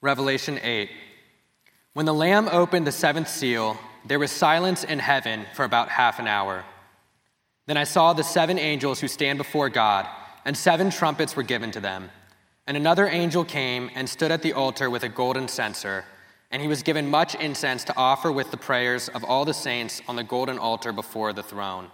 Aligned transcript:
Revelation 0.00 0.60
8. 0.62 0.90
When 1.92 2.06
the 2.06 2.14
Lamb 2.14 2.48
opened 2.52 2.86
the 2.86 2.92
seventh 2.92 3.28
seal, 3.28 3.76
there 4.06 4.20
was 4.20 4.30
silence 4.30 4.84
in 4.84 5.00
heaven 5.00 5.44
for 5.54 5.64
about 5.64 5.88
half 5.88 6.20
an 6.20 6.28
hour. 6.28 6.64
Then 7.66 7.76
I 7.76 7.82
saw 7.82 8.12
the 8.12 8.22
seven 8.22 8.58
angels 8.58 9.00
who 9.00 9.08
stand 9.08 9.38
before 9.38 9.68
God, 9.68 10.06
and 10.44 10.56
seven 10.56 10.90
trumpets 10.90 11.34
were 11.34 11.42
given 11.42 11.72
to 11.72 11.80
them. 11.80 12.10
And 12.68 12.76
another 12.76 13.08
angel 13.08 13.44
came 13.44 13.90
and 13.96 14.08
stood 14.08 14.30
at 14.30 14.42
the 14.42 14.52
altar 14.52 14.88
with 14.88 15.02
a 15.02 15.08
golden 15.08 15.48
censer, 15.48 16.04
and 16.52 16.62
he 16.62 16.68
was 16.68 16.84
given 16.84 17.10
much 17.10 17.34
incense 17.34 17.82
to 17.84 17.96
offer 17.96 18.30
with 18.30 18.52
the 18.52 18.56
prayers 18.56 19.08
of 19.08 19.24
all 19.24 19.44
the 19.44 19.52
saints 19.52 20.00
on 20.06 20.14
the 20.14 20.22
golden 20.22 20.58
altar 20.58 20.92
before 20.92 21.32
the 21.32 21.42
throne. 21.42 21.88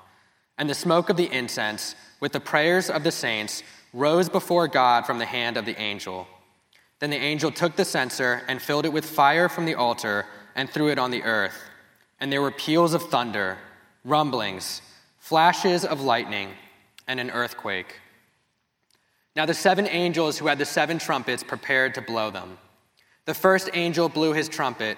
And 0.58 0.68
the 0.68 0.74
smoke 0.74 1.08
of 1.08 1.16
the 1.16 1.32
incense, 1.32 1.94
with 2.20 2.32
the 2.32 2.40
prayers 2.40 2.90
of 2.90 3.02
the 3.02 3.10
saints, 3.10 3.62
rose 3.94 4.28
before 4.28 4.68
God 4.68 5.06
from 5.06 5.18
the 5.18 5.24
hand 5.24 5.56
of 5.56 5.64
the 5.64 5.80
angel. 5.80 6.28
Then 7.04 7.10
the 7.10 7.16
angel 7.18 7.50
took 7.50 7.76
the 7.76 7.84
censer 7.84 8.40
and 8.48 8.62
filled 8.62 8.86
it 8.86 8.92
with 8.94 9.04
fire 9.04 9.50
from 9.50 9.66
the 9.66 9.74
altar 9.74 10.24
and 10.54 10.70
threw 10.70 10.88
it 10.88 10.98
on 10.98 11.10
the 11.10 11.22
earth. 11.22 11.62
And 12.18 12.32
there 12.32 12.40
were 12.40 12.50
peals 12.50 12.94
of 12.94 13.02
thunder, 13.10 13.58
rumblings, 14.06 14.80
flashes 15.18 15.84
of 15.84 16.00
lightning, 16.00 16.54
and 17.06 17.20
an 17.20 17.30
earthquake. 17.30 18.00
Now 19.36 19.44
the 19.44 19.52
seven 19.52 19.86
angels 19.86 20.38
who 20.38 20.46
had 20.46 20.56
the 20.56 20.64
seven 20.64 20.98
trumpets 20.98 21.44
prepared 21.44 21.94
to 21.96 22.00
blow 22.00 22.30
them. 22.30 22.56
The 23.26 23.34
first 23.34 23.68
angel 23.74 24.08
blew 24.08 24.32
his 24.32 24.48
trumpet, 24.48 24.96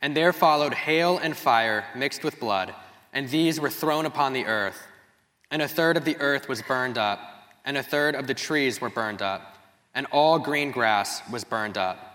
and 0.00 0.16
there 0.16 0.32
followed 0.32 0.74
hail 0.74 1.18
and 1.18 1.36
fire 1.36 1.84
mixed 1.96 2.22
with 2.22 2.38
blood, 2.38 2.72
and 3.12 3.28
these 3.30 3.58
were 3.58 3.68
thrown 3.68 4.06
upon 4.06 4.32
the 4.32 4.46
earth. 4.46 4.80
And 5.50 5.60
a 5.60 5.66
third 5.66 5.96
of 5.96 6.04
the 6.04 6.18
earth 6.18 6.48
was 6.48 6.62
burned 6.62 6.98
up, 6.98 7.18
and 7.64 7.76
a 7.76 7.82
third 7.82 8.14
of 8.14 8.28
the 8.28 8.34
trees 8.34 8.80
were 8.80 8.90
burned 8.90 9.22
up 9.22 9.57
and 9.94 10.06
all 10.10 10.38
green 10.38 10.70
grass 10.70 11.22
was 11.30 11.44
burned 11.44 11.76
up. 11.76 12.08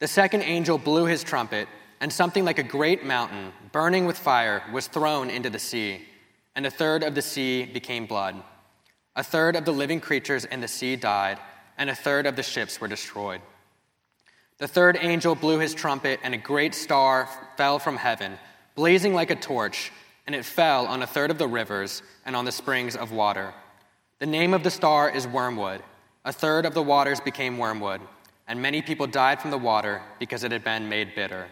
The 0.00 0.08
second 0.08 0.42
angel 0.42 0.78
blew 0.78 1.04
his 1.04 1.22
trumpet, 1.22 1.68
and 2.00 2.12
something 2.12 2.44
like 2.44 2.58
a 2.58 2.62
great 2.62 3.04
mountain, 3.04 3.52
burning 3.72 4.06
with 4.06 4.18
fire, 4.18 4.62
was 4.72 4.86
thrown 4.86 5.28
into 5.28 5.50
the 5.50 5.58
sea, 5.58 6.00
and 6.56 6.66
a 6.66 6.70
third 6.70 7.02
of 7.02 7.14
the 7.14 7.22
sea 7.22 7.64
became 7.66 8.06
blood. 8.06 8.42
A 9.14 9.22
third 9.22 9.56
of 9.56 9.66
the 9.66 9.72
living 9.72 10.00
creatures 10.00 10.46
in 10.46 10.60
the 10.60 10.68
sea 10.68 10.96
died, 10.96 11.38
and 11.76 11.90
a 11.90 11.94
third 11.94 12.26
of 12.26 12.36
the 12.36 12.42
ships 12.42 12.80
were 12.80 12.88
destroyed. 12.88 13.42
The 14.58 14.68
third 14.68 14.98
angel 15.00 15.34
blew 15.34 15.58
his 15.58 15.74
trumpet, 15.74 16.20
and 16.22 16.34
a 16.34 16.38
great 16.38 16.74
star 16.74 17.28
fell 17.56 17.78
from 17.78 17.96
heaven, 17.96 18.38
blazing 18.74 19.12
like 19.12 19.30
a 19.30 19.36
torch, 19.36 19.92
and 20.26 20.34
it 20.34 20.44
fell 20.44 20.86
on 20.86 21.02
a 21.02 21.06
third 21.06 21.30
of 21.30 21.38
the 21.38 21.48
rivers 21.48 22.02
and 22.24 22.34
on 22.34 22.46
the 22.46 22.52
springs 22.52 22.96
of 22.96 23.12
water. 23.12 23.52
The 24.18 24.26
name 24.26 24.54
of 24.54 24.62
the 24.62 24.70
star 24.70 25.10
is 25.10 25.26
Wormwood 25.26 25.82
a 26.24 26.32
third 26.32 26.66
of 26.66 26.74
the 26.74 26.82
waters 26.82 27.20
became 27.20 27.58
wormwood, 27.58 28.00
and 28.46 28.60
many 28.60 28.82
people 28.82 29.06
died 29.06 29.40
from 29.40 29.50
the 29.50 29.58
water 29.58 30.02
because 30.18 30.44
it 30.44 30.52
had 30.52 30.64
been 30.64 30.88
made 30.88 31.14
bitter. 31.14 31.48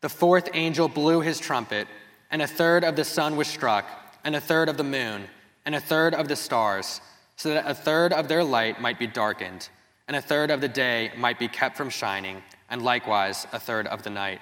The 0.00 0.08
fourth 0.08 0.48
angel 0.54 0.88
blew 0.88 1.20
his 1.20 1.38
trumpet, 1.38 1.86
and 2.30 2.42
a 2.42 2.46
third 2.46 2.84
of 2.84 2.96
the 2.96 3.04
sun 3.04 3.36
was 3.36 3.48
struck, 3.48 3.86
and 4.24 4.34
a 4.34 4.40
third 4.40 4.68
of 4.68 4.76
the 4.76 4.84
moon, 4.84 5.24
and 5.64 5.74
a 5.74 5.80
third 5.80 6.14
of 6.14 6.28
the 6.28 6.36
stars, 6.36 7.00
so 7.36 7.50
that 7.50 7.66
a 7.66 7.74
third 7.74 8.12
of 8.12 8.28
their 8.28 8.42
light 8.42 8.80
might 8.80 8.98
be 8.98 9.06
darkened, 9.06 9.68
and 10.08 10.16
a 10.16 10.22
third 10.22 10.50
of 10.50 10.60
the 10.60 10.68
day 10.68 11.12
might 11.16 11.38
be 11.38 11.48
kept 11.48 11.76
from 11.76 11.90
shining, 11.90 12.42
and 12.70 12.82
likewise 12.82 13.46
a 13.52 13.60
third 13.60 13.86
of 13.86 14.02
the 14.02 14.10
night. 14.10 14.40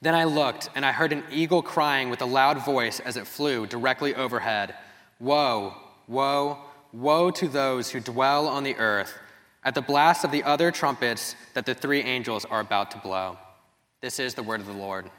Then 0.00 0.14
I 0.14 0.24
looked, 0.24 0.70
and 0.74 0.84
I 0.84 0.92
heard 0.92 1.12
an 1.12 1.24
eagle 1.30 1.62
crying 1.62 2.10
with 2.10 2.22
a 2.22 2.26
loud 2.26 2.64
voice 2.64 3.00
as 3.00 3.16
it 3.16 3.26
flew 3.26 3.66
directly 3.66 4.14
overhead 4.14 4.74
Woe, 5.20 5.74
woe, 6.08 6.58
Woe 6.94 7.32
to 7.32 7.48
those 7.48 7.90
who 7.90 7.98
dwell 7.98 8.46
on 8.46 8.62
the 8.62 8.76
earth 8.76 9.18
at 9.64 9.74
the 9.74 9.82
blast 9.82 10.24
of 10.24 10.30
the 10.30 10.44
other 10.44 10.70
trumpets 10.70 11.34
that 11.54 11.66
the 11.66 11.74
three 11.74 12.00
angels 12.00 12.44
are 12.44 12.60
about 12.60 12.92
to 12.92 12.98
blow. 12.98 13.36
This 14.00 14.20
is 14.20 14.34
the 14.34 14.44
word 14.44 14.60
of 14.60 14.66
the 14.66 14.72
Lord. 14.72 15.10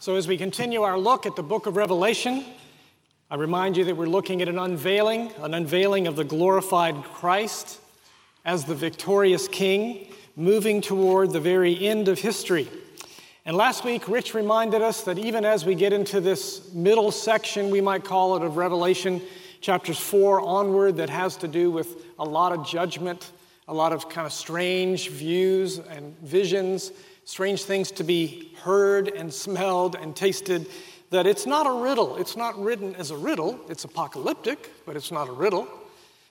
So, 0.00 0.16
as 0.16 0.26
we 0.26 0.36
continue 0.36 0.82
our 0.82 0.98
look 0.98 1.24
at 1.24 1.36
the 1.36 1.42
book 1.44 1.66
of 1.66 1.76
Revelation, 1.76 2.44
I 3.30 3.36
remind 3.36 3.76
you 3.76 3.84
that 3.84 3.96
we're 3.96 4.06
looking 4.06 4.42
at 4.42 4.48
an 4.48 4.58
unveiling, 4.58 5.30
an 5.38 5.54
unveiling 5.54 6.08
of 6.08 6.16
the 6.16 6.24
glorified 6.24 7.04
Christ 7.04 7.78
as 8.44 8.64
the 8.64 8.74
victorious 8.74 9.46
King, 9.46 10.08
moving 10.34 10.80
toward 10.80 11.30
the 11.30 11.38
very 11.38 11.86
end 11.86 12.08
of 12.08 12.18
history. 12.18 12.66
And 13.44 13.56
last 13.56 13.84
week, 13.84 14.06
Rich 14.06 14.34
reminded 14.34 14.82
us 14.82 15.02
that 15.02 15.18
even 15.18 15.44
as 15.44 15.64
we 15.64 15.74
get 15.74 15.92
into 15.92 16.20
this 16.20 16.72
middle 16.72 17.10
section, 17.10 17.70
we 17.70 17.80
might 17.80 18.04
call 18.04 18.36
it 18.36 18.42
of 18.42 18.56
Revelation, 18.56 19.20
chapters 19.60 19.98
4 19.98 20.40
onward, 20.40 20.98
that 20.98 21.10
has 21.10 21.36
to 21.38 21.48
do 21.48 21.68
with 21.68 22.04
a 22.20 22.24
lot 22.24 22.52
of 22.52 22.64
judgment, 22.64 23.32
a 23.66 23.74
lot 23.74 23.92
of 23.92 24.08
kind 24.08 24.28
of 24.28 24.32
strange 24.32 25.08
views 25.08 25.78
and 25.78 26.16
visions, 26.20 26.92
strange 27.24 27.64
things 27.64 27.90
to 27.90 28.04
be 28.04 28.54
heard 28.60 29.08
and 29.08 29.34
smelled 29.34 29.96
and 29.96 30.14
tasted, 30.14 30.68
that 31.10 31.26
it's 31.26 31.44
not 31.44 31.66
a 31.66 31.82
riddle. 31.82 32.18
It's 32.18 32.36
not 32.36 32.56
written 32.62 32.94
as 32.94 33.10
a 33.10 33.16
riddle, 33.16 33.58
it's 33.68 33.82
apocalyptic, 33.82 34.70
but 34.86 34.94
it's 34.94 35.10
not 35.10 35.28
a 35.28 35.32
riddle. 35.32 35.66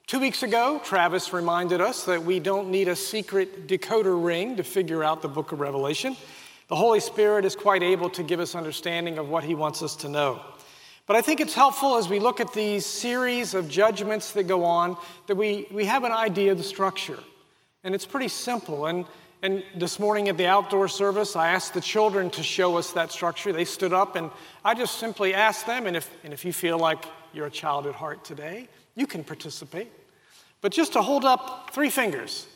Two 0.08 0.22
weeks 0.22 0.44
ago, 0.44 0.80
Travis 0.86 1.34
reminded 1.34 1.82
us 1.82 2.06
that 2.06 2.24
we 2.24 2.40
don't 2.40 2.70
need 2.70 2.88
a 2.88 2.96
secret 2.96 3.68
decoder 3.68 4.22
ring 4.24 4.56
to 4.56 4.64
figure 4.64 5.04
out 5.04 5.22
the 5.22 5.28
book 5.28 5.52
of 5.52 5.60
Revelation. 5.60 6.16
The 6.72 6.78
Holy 6.78 7.02
Spirit 7.02 7.44
is 7.44 7.54
quite 7.54 7.84
able 7.84 8.10
to 8.12 8.24
give 8.24 8.40
us 8.40 8.56
understanding 8.56 9.18
of 9.18 9.28
what 9.28 9.44
He 9.44 9.56
wants 9.56 9.84
us 9.84 9.94
to 9.98 10.08
know. 10.08 10.42
But 11.06 11.18
I 11.18 11.22
think 11.22 11.42
it's 11.42 11.54
helpful 11.54 11.98
as 11.98 12.08
we 12.08 12.18
look 12.18 12.40
at 12.40 12.54
these 12.54 12.86
series 12.86 13.54
of 13.54 13.68
judgments 13.68 14.32
that 14.32 14.44
go 14.44 14.64
on 14.64 14.96
that 15.28 15.36
we, 15.36 15.68
we 15.70 15.84
have 15.84 16.06
an 16.06 16.14
idea 16.14 16.54
of 16.54 16.58
the 16.58 16.64
structure. 16.64 17.20
And 17.84 17.94
it's 17.94 18.06
pretty 18.06 18.30
simple. 18.30 18.86
And, 18.86 19.06
and 19.42 19.66
this 19.76 20.00
morning 20.00 20.30
at 20.30 20.38
the 20.38 20.48
outdoor 20.48 20.88
service, 20.88 21.36
I 21.36 21.50
asked 21.50 21.74
the 21.74 21.82
children 21.82 22.30
to 22.30 22.42
show 22.42 22.78
us 22.78 22.94
that 22.94 23.12
structure. 23.12 23.52
They 23.52 23.66
stood 23.66 23.92
up, 23.92 24.16
and 24.16 24.32
I 24.64 24.74
just 24.74 24.98
simply 24.98 25.34
asked 25.34 25.68
them, 25.68 25.88
and 25.88 25.98
if, 25.98 26.10
and 26.24 26.32
if 26.32 26.46
you 26.46 26.54
feel 26.54 26.80
like 26.80 27.04
you're 27.34 27.48
a 27.48 27.52
child 27.52 27.86
at 27.86 27.96
heart 27.96 28.24
today, 28.24 28.70
you 28.96 29.08
can 29.08 29.26
participate. 29.26 29.92
But 30.62 30.72
just 30.72 30.94
to 30.94 31.02
hold 31.02 31.26
up 31.26 31.72
three 31.74 31.90
fingers, 31.90 32.48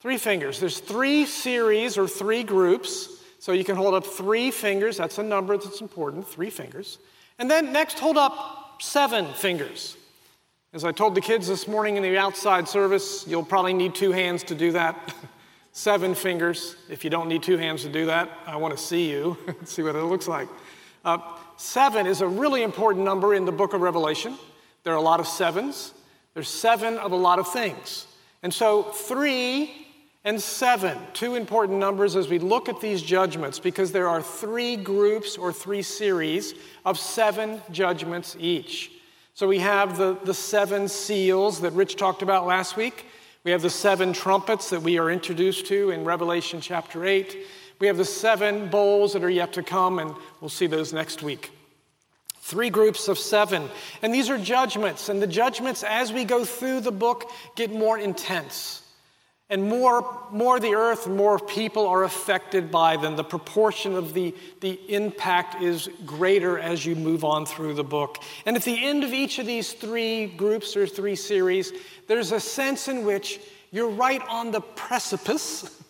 three 0.00 0.18
fingers. 0.18 0.58
There's 0.58 0.80
three 0.80 1.24
series 1.24 1.96
or 1.96 2.08
three 2.08 2.42
groups 2.42 3.13
so 3.44 3.52
you 3.52 3.62
can 3.62 3.76
hold 3.76 3.92
up 3.92 4.06
three 4.06 4.50
fingers. 4.50 4.96
That's 4.96 5.18
a 5.18 5.22
number 5.22 5.58
that's 5.58 5.82
important, 5.82 6.26
three 6.26 6.48
fingers. 6.48 6.96
And 7.38 7.50
then 7.50 7.74
next, 7.74 7.98
hold 7.98 8.16
up 8.16 8.80
seven 8.80 9.34
fingers. 9.34 9.98
As 10.72 10.82
I 10.82 10.92
told 10.92 11.14
the 11.14 11.20
kids 11.20 11.46
this 11.46 11.68
morning 11.68 11.98
in 11.98 12.02
the 12.02 12.16
outside 12.16 12.66
service, 12.66 13.26
you'll 13.28 13.44
probably 13.44 13.74
need 13.74 13.94
two 13.94 14.12
hands 14.12 14.44
to 14.44 14.54
do 14.54 14.72
that. 14.72 15.14
seven 15.72 16.14
fingers. 16.14 16.76
If 16.88 17.04
you 17.04 17.10
don't 17.10 17.28
need 17.28 17.42
two 17.42 17.58
hands 17.58 17.82
to 17.82 17.90
do 17.90 18.06
that, 18.06 18.30
I 18.46 18.56
want 18.56 18.74
to 18.78 18.82
see 18.82 19.10
you, 19.10 19.36
see 19.64 19.82
what 19.82 19.94
it 19.94 20.04
looks 20.04 20.26
like. 20.26 20.48
Uh, 21.04 21.18
seven 21.58 22.06
is 22.06 22.22
a 22.22 22.26
really 22.26 22.62
important 22.62 23.04
number 23.04 23.34
in 23.34 23.44
the 23.44 23.52
book 23.52 23.74
of 23.74 23.82
Revelation. 23.82 24.38
There 24.84 24.94
are 24.94 24.96
a 24.96 25.02
lot 25.02 25.20
of 25.20 25.28
sevens. 25.28 25.92
There's 26.32 26.48
seven 26.48 26.96
of 26.96 27.12
a 27.12 27.16
lot 27.16 27.38
of 27.38 27.52
things. 27.52 28.06
And 28.42 28.54
so, 28.54 28.84
three 28.84 29.83
and 30.24 30.40
seven, 30.40 30.98
two 31.12 31.34
important 31.34 31.78
numbers 31.78 32.16
as 32.16 32.28
we 32.28 32.38
look 32.38 32.68
at 32.70 32.80
these 32.80 33.02
judgments, 33.02 33.58
because 33.58 33.92
there 33.92 34.08
are 34.08 34.22
three 34.22 34.74
groups 34.76 35.36
or 35.36 35.52
three 35.52 35.82
series 35.82 36.54
of 36.84 36.98
seven 36.98 37.60
judgments 37.70 38.34
each. 38.40 38.90
So 39.34 39.46
we 39.46 39.58
have 39.58 39.98
the, 39.98 40.16
the 40.24 40.32
seven 40.32 40.88
seals 40.88 41.60
that 41.60 41.72
Rich 41.72 41.96
talked 41.96 42.22
about 42.22 42.46
last 42.46 42.76
week. 42.76 43.04
We 43.42 43.50
have 43.50 43.60
the 43.60 43.68
seven 43.68 44.14
trumpets 44.14 44.70
that 44.70 44.80
we 44.80 44.98
are 44.98 45.10
introduced 45.10 45.66
to 45.66 45.90
in 45.90 46.04
Revelation 46.04 46.62
chapter 46.62 47.04
8. 47.04 47.36
We 47.78 47.88
have 47.88 47.98
the 47.98 48.04
seven 48.06 48.70
bowls 48.70 49.12
that 49.12 49.24
are 49.24 49.30
yet 49.30 49.52
to 49.54 49.62
come, 49.62 49.98
and 49.98 50.14
we'll 50.40 50.48
see 50.48 50.66
those 50.66 50.94
next 50.94 51.22
week. 51.22 51.50
Three 52.36 52.70
groups 52.70 53.08
of 53.08 53.18
seven. 53.18 53.68
And 54.00 54.14
these 54.14 54.30
are 54.30 54.38
judgments, 54.38 55.10
and 55.10 55.20
the 55.20 55.26
judgments, 55.26 55.82
as 55.82 56.12
we 56.12 56.24
go 56.24 56.46
through 56.46 56.80
the 56.80 56.92
book, 56.92 57.30
get 57.56 57.70
more 57.70 57.98
intense. 57.98 58.83
And 59.50 59.68
more, 59.68 60.26
more 60.30 60.58
the 60.58 60.74
earth, 60.74 61.06
more 61.06 61.38
people 61.38 61.86
are 61.86 62.02
affected 62.04 62.70
by 62.70 62.96
them. 62.96 63.14
The 63.14 63.24
proportion 63.24 63.94
of 63.94 64.14
the, 64.14 64.34
the 64.60 64.80
impact 64.88 65.62
is 65.62 65.88
greater 66.06 66.58
as 66.58 66.86
you 66.86 66.96
move 66.96 67.24
on 67.24 67.44
through 67.44 67.74
the 67.74 67.84
book. 67.84 68.18
And 68.46 68.56
at 68.56 68.62
the 68.62 68.82
end 68.82 69.04
of 69.04 69.12
each 69.12 69.38
of 69.38 69.44
these 69.44 69.74
three 69.74 70.26
groups 70.26 70.76
or 70.76 70.86
three 70.86 71.14
series, 71.14 71.72
there's 72.08 72.32
a 72.32 72.40
sense 72.40 72.88
in 72.88 73.04
which 73.04 73.38
you're 73.70 73.90
right 73.90 74.22
on 74.28 74.50
the 74.50 74.62
precipice 74.62 75.82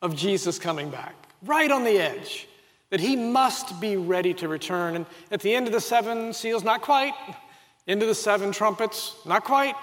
of 0.00 0.16
Jesus 0.16 0.58
coming 0.58 0.88
back, 0.88 1.14
right 1.44 1.70
on 1.70 1.84
the 1.84 1.98
edge, 1.98 2.48
that 2.88 3.00
he 3.00 3.14
must 3.14 3.78
be 3.78 3.96
ready 3.96 4.32
to 4.34 4.48
return. 4.48 4.96
And 4.96 5.06
at 5.30 5.40
the 5.40 5.54
end 5.54 5.66
of 5.66 5.72
the 5.74 5.80
seven 5.80 6.32
seals, 6.32 6.64
not 6.64 6.80
quite. 6.80 7.14
Into 7.86 8.06
the 8.06 8.14
seven 8.14 8.52
trumpets, 8.52 9.16
not 9.26 9.44
quite. 9.44 9.74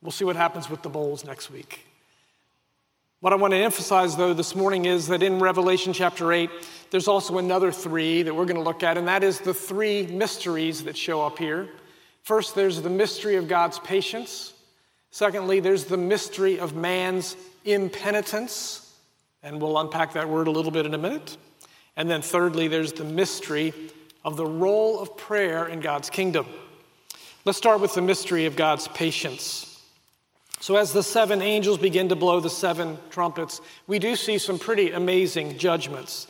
We'll 0.00 0.12
see 0.12 0.24
what 0.24 0.36
happens 0.36 0.70
with 0.70 0.82
the 0.82 0.88
bowls 0.88 1.24
next 1.24 1.50
week. 1.50 1.86
What 3.20 3.34
I 3.34 3.36
want 3.36 3.52
to 3.52 3.58
emphasize, 3.58 4.16
though, 4.16 4.32
this 4.32 4.54
morning 4.54 4.86
is 4.86 5.08
that 5.08 5.22
in 5.22 5.40
Revelation 5.40 5.92
chapter 5.92 6.32
8, 6.32 6.48
there's 6.90 7.06
also 7.06 7.36
another 7.36 7.70
three 7.70 8.22
that 8.22 8.34
we're 8.34 8.46
going 8.46 8.56
to 8.56 8.62
look 8.62 8.82
at, 8.82 8.96
and 8.96 9.08
that 9.08 9.22
is 9.22 9.40
the 9.40 9.52
three 9.52 10.06
mysteries 10.06 10.84
that 10.84 10.96
show 10.96 11.20
up 11.20 11.38
here. 11.38 11.68
First, 12.22 12.54
there's 12.54 12.80
the 12.80 12.88
mystery 12.88 13.36
of 13.36 13.46
God's 13.46 13.78
patience. 13.78 14.54
Secondly, 15.10 15.60
there's 15.60 15.84
the 15.84 15.98
mystery 15.98 16.58
of 16.58 16.74
man's 16.74 17.36
impenitence, 17.66 18.90
and 19.42 19.60
we'll 19.60 19.78
unpack 19.78 20.14
that 20.14 20.26
word 20.26 20.48
a 20.48 20.50
little 20.50 20.72
bit 20.72 20.86
in 20.86 20.94
a 20.94 20.98
minute. 20.98 21.36
And 21.98 22.08
then 22.08 22.22
thirdly, 22.22 22.68
there's 22.68 22.94
the 22.94 23.04
mystery 23.04 23.74
of 24.24 24.38
the 24.38 24.46
role 24.46 24.98
of 24.98 25.18
prayer 25.18 25.66
in 25.66 25.80
God's 25.80 26.08
kingdom. 26.08 26.46
Let's 27.44 27.58
start 27.58 27.82
with 27.82 27.92
the 27.92 28.00
mystery 28.00 28.46
of 28.46 28.56
God's 28.56 28.88
patience. 28.88 29.69
So, 30.60 30.76
as 30.76 30.92
the 30.92 31.02
seven 31.02 31.40
angels 31.40 31.78
begin 31.78 32.10
to 32.10 32.16
blow 32.16 32.38
the 32.38 32.50
seven 32.50 32.98
trumpets, 33.08 33.62
we 33.86 33.98
do 33.98 34.14
see 34.14 34.36
some 34.36 34.58
pretty 34.58 34.92
amazing 34.92 35.56
judgments. 35.56 36.26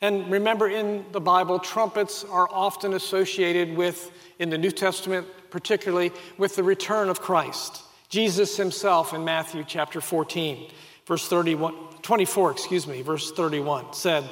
And 0.00 0.30
remember, 0.30 0.68
in 0.68 1.04
the 1.12 1.20
Bible, 1.20 1.58
trumpets 1.60 2.24
are 2.24 2.48
often 2.50 2.92
associated 2.92 3.76
with, 3.76 4.10
in 4.38 4.50
the 4.50 4.58
New 4.58 4.70
Testament 4.72 5.26
particularly, 5.50 6.12
with 6.36 6.56
the 6.56 6.62
return 6.62 7.08
of 7.08 7.20
Christ. 7.20 7.82
Jesus 8.08 8.56
himself 8.56 9.12
in 9.12 9.24
Matthew 9.24 9.64
chapter 9.66 10.00
14, 10.00 10.70
verse 11.06 11.28
31, 11.28 11.74
24, 12.02 12.50
excuse 12.50 12.86
me, 12.86 13.02
verse 13.02 13.32
31, 13.32 13.92
said 13.92 14.24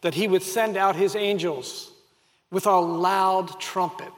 that 0.00 0.14
he 0.14 0.28
would 0.28 0.42
send 0.42 0.76
out 0.76 0.96
his 0.96 1.14
angels 1.14 1.90
with 2.50 2.66
a 2.66 2.76
loud 2.76 3.60
trumpet 3.60 4.12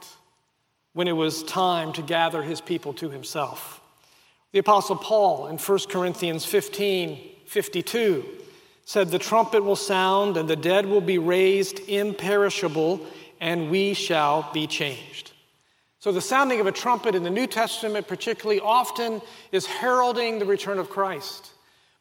when 0.94 1.08
it 1.08 1.12
was 1.12 1.42
time 1.44 1.92
to 1.92 2.02
gather 2.02 2.42
his 2.42 2.60
people 2.60 2.92
to 2.94 3.10
himself. 3.10 3.80
The 4.54 4.60
Apostle 4.60 4.94
Paul 4.94 5.48
in 5.48 5.58
1 5.58 5.78
Corinthians 5.88 6.44
15 6.44 7.18
52 7.44 8.24
said, 8.84 9.08
The 9.08 9.18
trumpet 9.18 9.64
will 9.64 9.74
sound, 9.74 10.36
and 10.36 10.48
the 10.48 10.54
dead 10.54 10.86
will 10.86 11.00
be 11.00 11.18
raised 11.18 11.80
imperishable, 11.88 13.00
and 13.40 13.68
we 13.68 13.94
shall 13.94 14.48
be 14.54 14.68
changed. 14.68 15.32
So, 15.98 16.12
the 16.12 16.20
sounding 16.20 16.60
of 16.60 16.68
a 16.68 16.72
trumpet 16.72 17.16
in 17.16 17.24
the 17.24 17.30
New 17.30 17.48
Testament, 17.48 18.06
particularly, 18.06 18.60
often 18.60 19.20
is 19.50 19.66
heralding 19.66 20.38
the 20.38 20.46
return 20.46 20.78
of 20.78 20.88
Christ. 20.88 21.50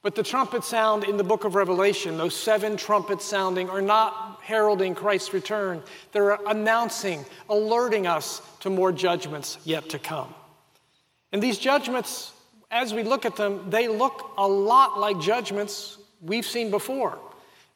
But 0.03 0.13
the 0.13 0.21
trumpet 0.21 0.63
sound 0.63 1.05
in 1.05 1.17
the 1.17 1.23
book 1.23 1.45
of 1.45 1.55
Revelation, 1.55 2.19
those 2.19 2.35
seven 2.35 2.77
trumpets 2.77 3.25
sounding, 3.25 3.67
are 3.67 3.81
not 3.81 4.41
heralding 4.43 4.93
Christ's 4.93 5.33
return. 5.33 5.81
They're 6.11 6.37
announcing, 6.45 7.25
alerting 7.49 8.05
us 8.05 8.43
to 8.59 8.69
more 8.69 8.91
judgments 8.91 9.57
yet 9.63 9.89
to 9.89 9.97
come. 9.97 10.35
And 11.31 11.41
these 11.41 11.57
judgments, 11.57 12.32
as 12.73 12.93
we 12.93 13.03
look 13.03 13.23
at 13.23 13.35
them, 13.35 13.69
they 13.69 13.87
look 13.87 14.33
a 14.37 14.47
lot 14.47 14.99
like 14.99 15.19
judgments 15.19 15.99
we've 16.21 16.45
seen 16.45 16.71
before. 16.71 17.19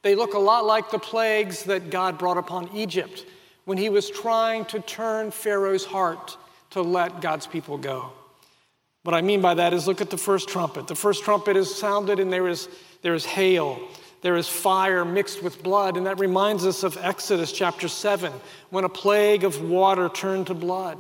They 0.02 0.16
look 0.16 0.34
a 0.34 0.40
lot 0.40 0.66
like 0.66 0.90
the 0.90 1.00
plagues 1.00 1.64
that 1.64 1.92
God 1.92 2.18
brought 2.18 2.38
upon 2.38 2.76
Egypt 2.76 3.26
when 3.66 3.78
he 3.78 3.90
was 3.90 4.10
trying 4.10 4.66
to 4.66 4.80
turn 4.80 5.30
Pharaoh's 5.30 5.86
heart 5.86 6.36
to 6.72 6.82
let 6.82 7.22
God's 7.22 7.46
people 7.46 7.78
go. 7.78 8.12
What 9.04 9.14
I 9.14 9.22
mean 9.22 9.40
by 9.40 9.54
that 9.54 9.72
is 9.72 9.88
look 9.88 10.02
at 10.02 10.10
the 10.10 10.18
first 10.18 10.50
trumpet. 10.50 10.88
The 10.88 10.96
first 10.96 11.24
trumpet 11.24 11.56
is 11.56 11.74
sounded, 11.74 12.20
and 12.20 12.34
there 12.34 12.48
is, 12.48 12.68
there 13.04 13.14
is 13.14 13.26
hail, 13.26 13.80
there 14.22 14.36
is 14.36 14.48
fire 14.48 15.06
mixed 15.06 15.44
with 15.44 15.62
blood. 15.62 15.96
And 15.96 16.08
that 16.08 16.20
reminds 16.20 16.66
us 16.66 16.84
of 16.84 16.98
Exodus 16.98 17.52
chapter 17.52 17.88
7, 17.88 18.34
when 18.72 18.84
a 18.84 18.90
plague 18.90 19.44
of 19.44 19.62
water 19.62 20.10
turned 20.10 20.48
to 20.48 20.56
blood. 20.56 20.98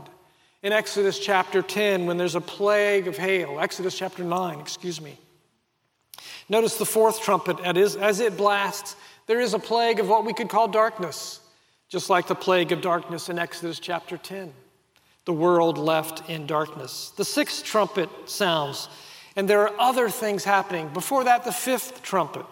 In 0.63 0.73
Exodus 0.73 1.19
chapter 1.19 1.61
10, 1.61 2.05
when 2.05 2.17
there's 2.17 2.35
a 2.35 2.41
plague 2.41 3.07
of 3.07 3.17
hail. 3.17 3.59
Exodus 3.59 3.97
chapter 3.97 4.23
9, 4.23 4.59
excuse 4.59 4.99
me. 4.99 5.17
Notice 6.49 6.77
the 6.77 6.85
fourth 6.85 7.21
trumpet, 7.21 7.59
as 7.59 8.19
it 8.19 8.37
blasts, 8.37 8.95
there 9.27 9.39
is 9.39 9.53
a 9.53 9.59
plague 9.59 9.99
of 9.99 10.07
what 10.07 10.25
we 10.25 10.33
could 10.33 10.49
call 10.49 10.67
darkness, 10.67 11.41
just 11.89 12.09
like 12.09 12.27
the 12.27 12.35
plague 12.35 12.71
of 12.71 12.81
darkness 12.81 13.29
in 13.29 13.37
Exodus 13.37 13.79
chapter 13.79 14.17
10 14.17 14.53
the 15.27 15.33
world 15.33 15.77
left 15.77 16.29
in 16.29 16.47
darkness. 16.47 17.11
The 17.17 17.25
sixth 17.25 17.65
trumpet 17.65 18.09
sounds, 18.27 18.87
and 19.35 19.47
there 19.47 19.59
are 19.67 19.77
other 19.77 20.09
things 20.09 20.45
happening. 20.45 20.87
Before 20.87 21.25
that, 21.25 21.43
the 21.43 21.51
fifth 21.51 22.01
trumpet. 22.01 22.45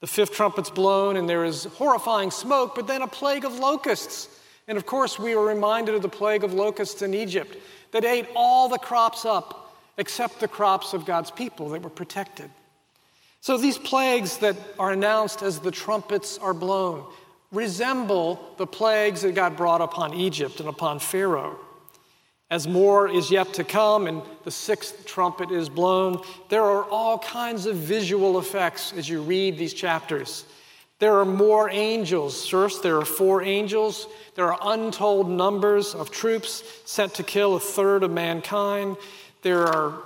The 0.00 0.08
fifth 0.08 0.32
trumpet's 0.32 0.68
blown, 0.68 1.16
and 1.16 1.28
there 1.28 1.44
is 1.44 1.62
horrifying 1.76 2.32
smoke, 2.32 2.74
but 2.74 2.88
then 2.88 3.02
a 3.02 3.06
plague 3.06 3.44
of 3.44 3.60
locusts. 3.60 4.28
And 4.68 4.76
of 4.76 4.86
course, 4.86 5.18
we 5.18 5.34
are 5.34 5.44
reminded 5.44 5.94
of 5.94 6.02
the 6.02 6.08
plague 6.08 6.44
of 6.44 6.52
locusts 6.52 7.02
in 7.02 7.14
Egypt 7.14 7.56
that 7.92 8.04
ate 8.04 8.26
all 8.34 8.68
the 8.68 8.78
crops 8.78 9.24
up 9.24 9.74
except 9.96 10.40
the 10.40 10.48
crops 10.48 10.92
of 10.92 11.06
God's 11.06 11.30
people 11.30 11.68
that 11.70 11.82
were 11.82 11.90
protected. 11.90 12.50
So 13.40 13.56
these 13.56 13.78
plagues 13.78 14.38
that 14.38 14.56
are 14.78 14.90
announced 14.90 15.42
as 15.42 15.60
the 15.60 15.70
trumpets 15.70 16.36
are 16.38 16.54
blown 16.54 17.04
resemble 17.52 18.54
the 18.58 18.66
plagues 18.66 19.22
that 19.22 19.34
God 19.34 19.56
brought 19.56 19.80
upon 19.80 20.14
Egypt 20.14 20.60
and 20.60 20.68
upon 20.68 20.98
Pharaoh. 20.98 21.58
As 22.50 22.68
more 22.68 23.08
is 23.08 23.30
yet 23.30 23.54
to 23.54 23.64
come 23.64 24.06
and 24.06 24.22
the 24.44 24.50
sixth 24.50 25.04
trumpet 25.06 25.50
is 25.50 25.68
blown, 25.68 26.22
there 26.48 26.62
are 26.62 26.84
all 26.84 27.18
kinds 27.18 27.66
of 27.66 27.76
visual 27.76 28.38
effects 28.38 28.92
as 28.92 29.08
you 29.08 29.22
read 29.22 29.58
these 29.58 29.74
chapters. 29.74 30.44
There 30.98 31.18
are 31.18 31.24
more 31.24 31.68
angels. 31.70 32.48
First, 32.48 32.82
there 32.82 32.96
are 32.96 33.04
four 33.04 33.42
angels. 33.42 34.08
There 34.34 34.52
are 34.52 34.58
untold 34.74 35.28
numbers 35.28 35.94
of 35.94 36.10
troops 36.10 36.62
sent 36.84 37.14
to 37.14 37.22
kill 37.22 37.56
a 37.56 37.60
third 37.60 38.02
of 38.02 38.10
mankind. 38.10 38.96
There 39.42 39.66
are 39.66 40.02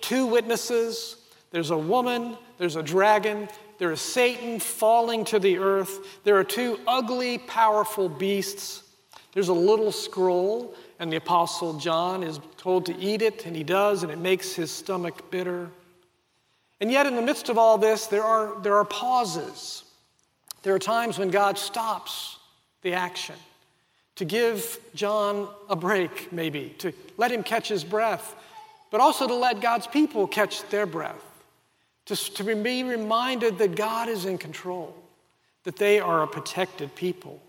two 0.00 0.26
witnesses. 0.26 1.16
There's 1.50 1.70
a 1.70 1.78
woman. 1.78 2.36
There's 2.58 2.76
a 2.76 2.82
dragon. 2.82 3.48
There 3.78 3.90
is 3.90 4.00
Satan 4.00 4.60
falling 4.60 5.24
to 5.26 5.38
the 5.38 5.58
earth. 5.58 6.22
There 6.24 6.36
are 6.36 6.44
two 6.44 6.78
ugly, 6.86 7.38
powerful 7.38 8.08
beasts. 8.08 8.84
There's 9.32 9.48
a 9.48 9.54
little 9.54 9.92
scroll 9.92 10.74
and 10.98 11.12
the 11.12 11.16
Apostle 11.16 11.78
John 11.78 12.22
is 12.22 12.40
told 12.56 12.86
to 12.86 12.96
eat 12.98 13.22
it, 13.22 13.46
and 13.46 13.54
he 13.54 13.62
does, 13.62 14.02
and 14.02 14.10
it 14.10 14.18
makes 14.18 14.54
his 14.54 14.70
stomach 14.70 15.30
bitter. 15.30 15.70
And 16.80 16.90
yet, 16.90 17.06
in 17.06 17.16
the 17.16 17.22
midst 17.22 17.48
of 17.48 17.58
all 17.58 17.78
this, 17.78 18.06
there 18.06 18.24
are, 18.24 18.60
there 18.62 18.76
are 18.76 18.84
pauses. 18.84 19.84
There 20.62 20.74
are 20.74 20.78
times 20.78 21.18
when 21.18 21.30
God 21.30 21.58
stops 21.58 22.38
the 22.82 22.94
action 22.94 23.36
to 24.16 24.24
give 24.24 24.78
John 24.94 25.48
a 25.68 25.76
break, 25.76 26.32
maybe, 26.32 26.74
to 26.78 26.92
let 27.16 27.30
him 27.30 27.42
catch 27.42 27.68
his 27.68 27.84
breath, 27.84 28.34
but 28.90 29.00
also 29.00 29.26
to 29.28 29.34
let 29.34 29.60
God's 29.60 29.86
people 29.86 30.26
catch 30.26 30.68
their 30.70 30.86
breath, 30.86 31.24
to, 32.06 32.16
to 32.16 32.56
be 32.56 32.82
reminded 32.82 33.58
that 33.58 33.76
God 33.76 34.08
is 34.08 34.24
in 34.24 34.38
control, 34.38 34.94
that 35.64 35.76
they 35.76 36.00
are 36.00 36.22
a 36.22 36.26
protected 36.26 36.94
people. 36.94 37.40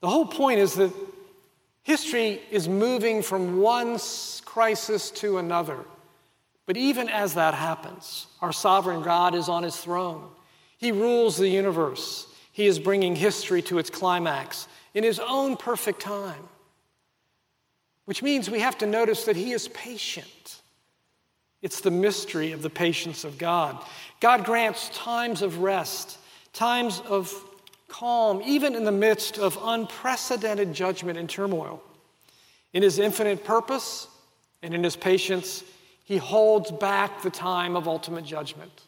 The 0.00 0.08
whole 0.08 0.26
point 0.26 0.60
is 0.60 0.74
that 0.74 0.92
History 1.84 2.40
is 2.50 2.66
moving 2.66 3.22
from 3.22 3.60
one 3.60 3.98
crisis 4.44 5.10
to 5.12 5.36
another. 5.36 5.78
But 6.64 6.78
even 6.78 7.10
as 7.10 7.34
that 7.34 7.52
happens, 7.52 8.26
our 8.40 8.54
sovereign 8.54 9.02
God 9.02 9.34
is 9.34 9.50
on 9.50 9.62
his 9.62 9.76
throne. 9.76 10.26
He 10.78 10.92
rules 10.92 11.36
the 11.36 11.48
universe. 11.48 12.26
He 12.52 12.66
is 12.66 12.78
bringing 12.78 13.16
history 13.16 13.62
to 13.62 13.78
its 13.78 13.90
climax 13.90 14.68
in 14.94 15.04
his 15.04 15.18
own 15.18 15.56
perfect 15.56 16.00
time. 16.00 16.48
Which 18.04 18.22
means 18.22 18.50
we 18.50 18.60
have 18.60 18.78
to 18.78 18.86
notice 18.86 19.24
that 19.24 19.36
he 19.36 19.52
is 19.52 19.68
patient. 19.68 20.60
It's 21.62 21.80
the 21.80 21.90
mystery 21.90 22.52
of 22.52 22.62
the 22.62 22.70
patience 22.70 23.24
of 23.24 23.38
God. 23.38 23.82
God 24.20 24.44
grants 24.44 24.90
times 24.90 25.40
of 25.40 25.58
rest, 25.58 26.18
times 26.52 27.00
of 27.08 27.32
calm, 27.88 28.42
even 28.44 28.74
in 28.74 28.84
the 28.84 28.92
midst 28.92 29.38
of 29.38 29.58
unprecedented 29.62 30.74
judgment 30.74 31.18
and 31.18 31.28
turmoil. 31.28 31.82
In 32.72 32.82
his 32.82 32.98
infinite 32.98 33.44
purpose 33.44 34.08
and 34.62 34.74
in 34.74 34.84
his 34.84 34.96
patience, 34.96 35.64
he 36.04 36.18
holds 36.18 36.70
back 36.70 37.22
the 37.22 37.30
time 37.30 37.76
of 37.76 37.88
ultimate 37.88 38.24
judgment. 38.24 38.82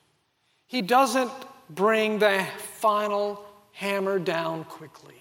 He 0.67 0.83
doesn't 0.83 1.33
bring 1.71 2.19
the 2.19 2.47
final 2.59 3.45
hammer 3.73 4.19
down 4.19 4.65
quickly. 4.65 5.15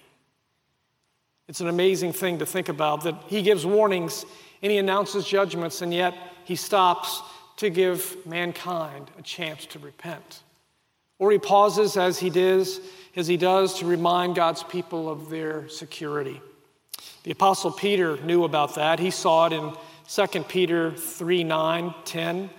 It's 1.48 1.60
an 1.60 1.68
amazing 1.68 2.12
thing 2.12 2.38
to 2.38 2.46
think 2.46 2.68
about 2.68 3.04
that 3.04 3.14
he 3.28 3.42
gives 3.42 3.64
warnings 3.64 4.24
and 4.62 4.72
he 4.72 4.78
announces 4.78 5.26
judgments, 5.26 5.82
and 5.82 5.92
yet 5.92 6.14
he 6.44 6.56
stops 6.56 7.22
to 7.56 7.70
give 7.70 8.16
mankind 8.26 9.10
a 9.18 9.22
chance 9.22 9.66
to 9.66 9.78
repent. 9.78 10.42
Or 11.18 11.30
he 11.30 11.38
pauses 11.38 11.96
as 11.96 12.18
he 12.18 12.30
does 12.30 12.80
as 13.14 13.26
he 13.26 13.36
does 13.38 13.78
to 13.78 13.86
remind 13.86 14.34
God's 14.34 14.62
people 14.62 15.08
of 15.08 15.30
their 15.30 15.68
security. 15.68 16.40
The 17.22 17.30
Apostle 17.30 17.72
Peter 17.72 18.18
knew 18.18 18.44
about 18.44 18.74
that. 18.74 18.98
He 18.98 19.10
saw 19.10 19.46
it 19.46 19.52
in 19.54 19.72
2 20.08 20.42
Peter 20.44 20.92
3 20.92 21.44
9, 21.44 21.94
10. 22.04 22.50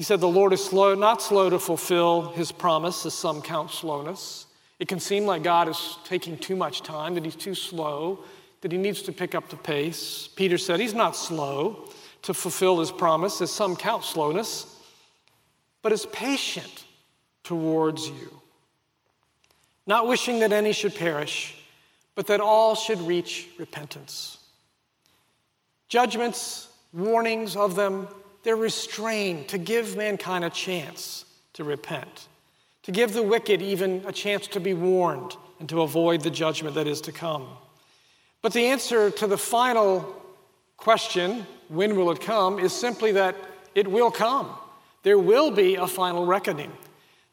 He 0.00 0.04
said, 0.04 0.22
The 0.22 0.28
Lord 0.28 0.54
is 0.54 0.64
slow, 0.64 0.94
not 0.94 1.20
slow 1.20 1.50
to 1.50 1.58
fulfill 1.58 2.30
his 2.30 2.52
promise, 2.52 3.04
as 3.04 3.12
some 3.12 3.42
count 3.42 3.70
slowness. 3.70 4.46
It 4.78 4.88
can 4.88 4.98
seem 4.98 5.26
like 5.26 5.42
God 5.42 5.68
is 5.68 5.98
taking 6.04 6.38
too 6.38 6.56
much 6.56 6.80
time, 6.80 7.12
that 7.16 7.24
he's 7.26 7.36
too 7.36 7.54
slow, 7.54 8.24
that 8.62 8.72
he 8.72 8.78
needs 8.78 9.02
to 9.02 9.12
pick 9.12 9.34
up 9.34 9.50
the 9.50 9.58
pace. 9.58 10.26
Peter 10.36 10.56
said, 10.56 10.80
He's 10.80 10.94
not 10.94 11.16
slow 11.16 11.90
to 12.22 12.32
fulfill 12.32 12.80
his 12.80 12.90
promise, 12.90 13.42
as 13.42 13.50
some 13.50 13.76
count 13.76 14.02
slowness, 14.02 14.74
but 15.82 15.92
is 15.92 16.06
patient 16.06 16.86
towards 17.44 18.08
you 18.08 18.40
not 19.86 20.08
wishing 20.08 20.38
that 20.38 20.50
any 20.50 20.72
should 20.72 20.94
perish, 20.94 21.62
but 22.14 22.26
that 22.28 22.40
all 22.40 22.74
should 22.74 23.02
reach 23.02 23.48
repentance. 23.58 24.38
Judgments 25.90 26.68
warnings 26.92 27.56
of 27.56 27.76
them, 27.76 28.08
they're 28.42 28.56
restrained 28.56 29.48
to 29.48 29.58
give 29.58 29.96
mankind 29.96 30.44
a 30.44 30.50
chance 30.50 31.24
to 31.54 31.64
repent, 31.64 32.28
to 32.82 32.92
give 32.92 33.12
the 33.12 33.22
wicked 33.22 33.60
even 33.60 34.02
a 34.06 34.12
chance 34.12 34.46
to 34.48 34.60
be 34.60 34.74
warned 34.74 35.36
and 35.58 35.68
to 35.68 35.82
avoid 35.82 36.22
the 36.22 36.30
judgment 36.30 36.74
that 36.74 36.86
is 36.86 37.00
to 37.02 37.12
come. 37.12 37.46
But 38.42 38.52
the 38.52 38.66
answer 38.66 39.10
to 39.10 39.26
the 39.26 39.36
final 39.36 40.16
question, 40.76 41.46
when 41.68 41.96
will 41.96 42.10
it 42.10 42.20
come, 42.20 42.58
is 42.58 42.72
simply 42.72 43.12
that 43.12 43.36
it 43.74 43.86
will 43.86 44.10
come. 44.10 44.50
There 45.02 45.18
will 45.18 45.50
be 45.50 45.76
a 45.76 45.86
final 45.86 46.24
reckoning. 46.24 46.72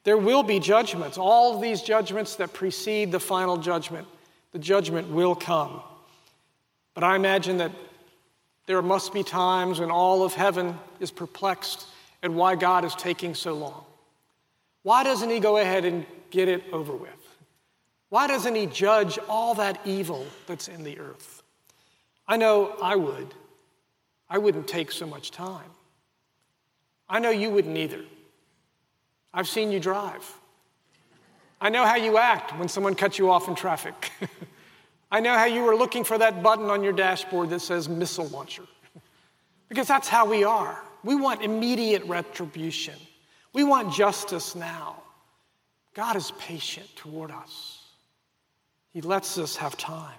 There 0.04 0.18
will 0.18 0.44
be 0.44 0.60
judgments. 0.60 1.18
All 1.18 1.56
of 1.56 1.62
these 1.62 1.82
judgments 1.82 2.36
that 2.36 2.54
precede 2.54 3.12
the 3.12 3.20
final 3.20 3.58
judgment, 3.58 4.08
the 4.52 4.60
judgment 4.60 5.10
will 5.10 5.36
come. 5.36 5.82
But 6.94 7.04
I 7.04 7.16
imagine 7.16 7.58
that 7.58 7.72
there 8.68 8.82
must 8.82 9.14
be 9.14 9.24
times 9.24 9.80
when 9.80 9.90
all 9.90 10.24
of 10.24 10.34
heaven 10.34 10.78
is 11.00 11.10
perplexed 11.10 11.88
at 12.22 12.30
why 12.30 12.56
God 12.56 12.86
is 12.86 12.94
taking 12.96 13.34
so 13.34 13.54
long. 13.54 13.86
Why 14.84 15.04
doesn't 15.04 15.30
He 15.30 15.40
go 15.40 15.58
ahead 15.58 15.86
and 15.86 16.06
get 16.30 16.48
it 16.48 16.64
over 16.72 16.94
with? 16.94 17.10
Why 18.10 18.28
doesn't 18.28 18.56
He 18.56 18.68
judge 18.68 19.18
all 19.28 19.56
that 19.56 19.80
evil 19.86 20.26
that's 20.46 20.68
in 20.68 20.84
the 20.84 21.00
earth? 21.00 21.42
I 22.28 22.38
know 22.38 22.76
I 22.82 22.96
would. 22.96 23.34
I 24.30 24.38
wouldn't 24.38 24.68
take 24.68 24.92
so 24.92 25.08
much 25.08 25.32
time. 25.32 25.72
I 27.10 27.20
know 27.20 27.30
you 27.30 27.50
wouldn't 27.50 27.78
either. 27.78 28.04
I've 29.34 29.48
seen 29.48 29.72
you 29.72 29.80
drive. 29.80 30.30
I 31.62 31.70
know 31.70 31.86
how 31.86 31.96
you 31.96 32.18
act 32.18 32.58
when 32.58 32.68
someone 32.68 32.96
cuts 32.96 33.18
you 33.18 33.32
off 33.32 33.48
in 33.48 33.56
traffic. 33.56 34.12
I 35.12 35.20
know 35.20 35.38
how 35.38 35.46
you 35.46 35.64
were 35.64 35.76
looking 35.76 36.04
for 36.04 36.18
that 36.18 36.44
button 36.44 36.70
on 36.70 36.84
your 36.84 36.94
dashboard 36.94 37.50
that 37.52 37.62
says 37.62 37.88
missile 37.88 38.28
launcher. 38.28 38.64
because 39.70 39.88
that's 39.88 40.08
how 40.08 40.26
we 40.26 40.44
are. 40.44 40.82
We 41.04 41.16
want 41.16 41.44
immediate 41.44 42.04
retribution, 42.06 42.96
we 43.54 43.64
want 43.64 43.94
justice 43.94 44.56
now. 44.56 45.02
God 45.94 46.16
is 46.16 46.32
patient 46.38 46.88
toward 46.96 47.32
us, 47.32 47.84
He 48.94 49.02
lets 49.02 49.38
us 49.38 49.56
have 49.56 49.78
time. 49.78 50.16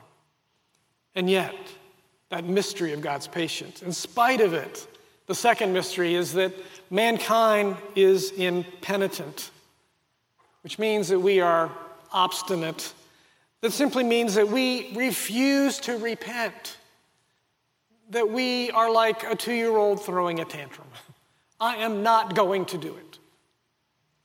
And 1.15 1.29
yet, 1.29 1.55
that 2.31 2.45
mystery 2.45 2.93
of 2.93 3.01
God's 3.01 3.27
patience, 3.27 3.83
in 3.83 3.93
spite 3.93 4.41
of 4.41 4.53
it, 4.53 4.87
the 5.27 5.35
second 5.35 5.73
mystery 5.73 6.15
is 6.15 6.33
that 6.35 6.55
mankind 6.91 7.77
is 7.95 8.31
impenitent, 8.33 9.51
which 10.63 10.79
means 10.79 11.09
that 11.09 11.21
we 11.21 11.41
are 11.41 11.71
obstinate. 12.13 12.93
That 13.61 13.73
simply 13.73 14.05
means 14.05 14.35
that 14.35 14.49
we 14.49 14.93
refuse 14.95 15.79
to 15.81 15.97
repent, 15.97 16.77
that 18.11 18.31
we 18.31 18.71
are 18.71 18.91
like 18.91 19.25
a 19.25 19.35
two 19.35 19.55
year 19.55 19.77
old 19.77 20.05
throwing 20.05 20.41
a 20.41 20.45
tantrum. 20.45 20.87
I 21.61 21.77
am 21.77 22.03
not 22.03 22.35
going 22.35 22.67
to 22.67 22.79
do 22.79 22.95
it. 22.95 23.19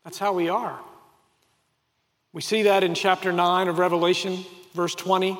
That's 0.03 0.19
how 0.19 0.33
we 0.33 0.49
are. 0.49 0.79
We 2.31 2.41
see 2.41 2.63
that 2.63 2.83
in 2.83 2.93
chapter 2.93 3.31
9 3.31 3.67
of 3.67 3.79
Revelation, 3.79 4.45
verse 4.73 4.95
20 4.95 5.37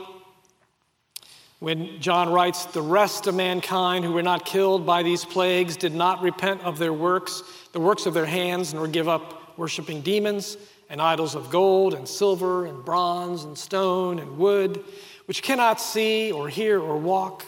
when 1.64 2.02
John 2.02 2.30
writes, 2.30 2.66
The 2.66 2.82
rest 2.82 3.26
of 3.26 3.36
mankind 3.36 4.04
who 4.04 4.12
were 4.12 4.22
not 4.22 4.44
killed 4.44 4.86
by 4.86 5.02
these 5.02 5.24
plagues 5.24 5.78
did 5.78 5.96
not 5.96 6.22
repent 6.22 6.60
of 6.64 6.78
their 6.78 6.92
works, 6.92 7.42
the 7.72 7.80
works 7.80 8.06
of 8.06 8.14
their 8.14 8.26
hands, 8.26 8.74
nor 8.74 8.86
give 8.86 9.08
up 9.08 9.58
worshiping 9.58 10.02
demons 10.02 10.58
and 10.94 11.02
idols 11.02 11.34
of 11.34 11.50
gold 11.50 11.96
and 11.96 12.08
silver 12.08 12.68
and 12.68 12.86
bronze 12.86 13.46
and 13.46 13.58
stone 13.58 14.20
and 14.20 14.38
wood, 14.38 14.84
which 15.26 15.42
cannot 15.42 15.82
see 15.82 16.32
or 16.32 16.48
hear 16.48 16.80
or 16.80 17.00
walk, 17.00 17.44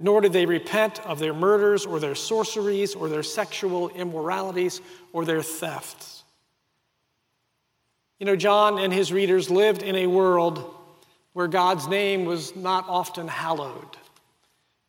nor 0.00 0.20
did 0.20 0.32
they 0.32 0.46
repent 0.46 0.98
of 1.06 1.20
their 1.20 1.32
murders 1.32 1.86
or 1.86 2.00
their 2.00 2.16
sorceries 2.16 2.96
or 2.96 3.08
their 3.08 3.22
sexual 3.22 3.88
immoralities 3.90 4.80
or 5.12 5.24
their 5.24 5.42
thefts. 5.42 6.24
You 8.18 8.26
know, 8.26 8.34
John 8.34 8.78
and 8.78 8.92
his 8.92 9.12
readers 9.12 9.48
lived 9.48 9.84
in 9.84 9.94
a 9.94 10.08
world 10.08 10.74
where 11.34 11.46
God's 11.46 11.86
name 11.86 12.24
was 12.24 12.56
not 12.56 12.84
often 12.88 13.28
hallowed, 13.28 13.96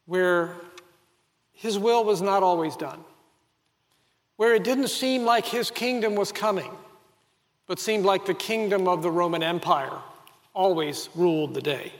where 0.08 0.56
his 1.54 1.78
will 1.78 2.04
was 2.04 2.24
not 2.24 2.42
always 2.42 2.76
done, 2.76 3.04
where 4.38 4.56
it 4.56 4.64
didn't 4.64 4.88
seem 4.88 5.26
like 5.26 5.46
his 5.46 5.70
kingdom 5.70 6.16
was 6.16 6.32
coming, 6.32 6.72
but 7.68 7.80
seemed 7.80 8.06
like 8.06 8.26
the 8.26 8.34
kingdom 8.34 8.88
of 8.88 9.04
the 9.04 9.12
Roman 9.12 9.44
Empire 9.44 10.00
always 10.54 11.10
ruled 11.16 11.54
the 11.54 11.62
day. 11.62 11.92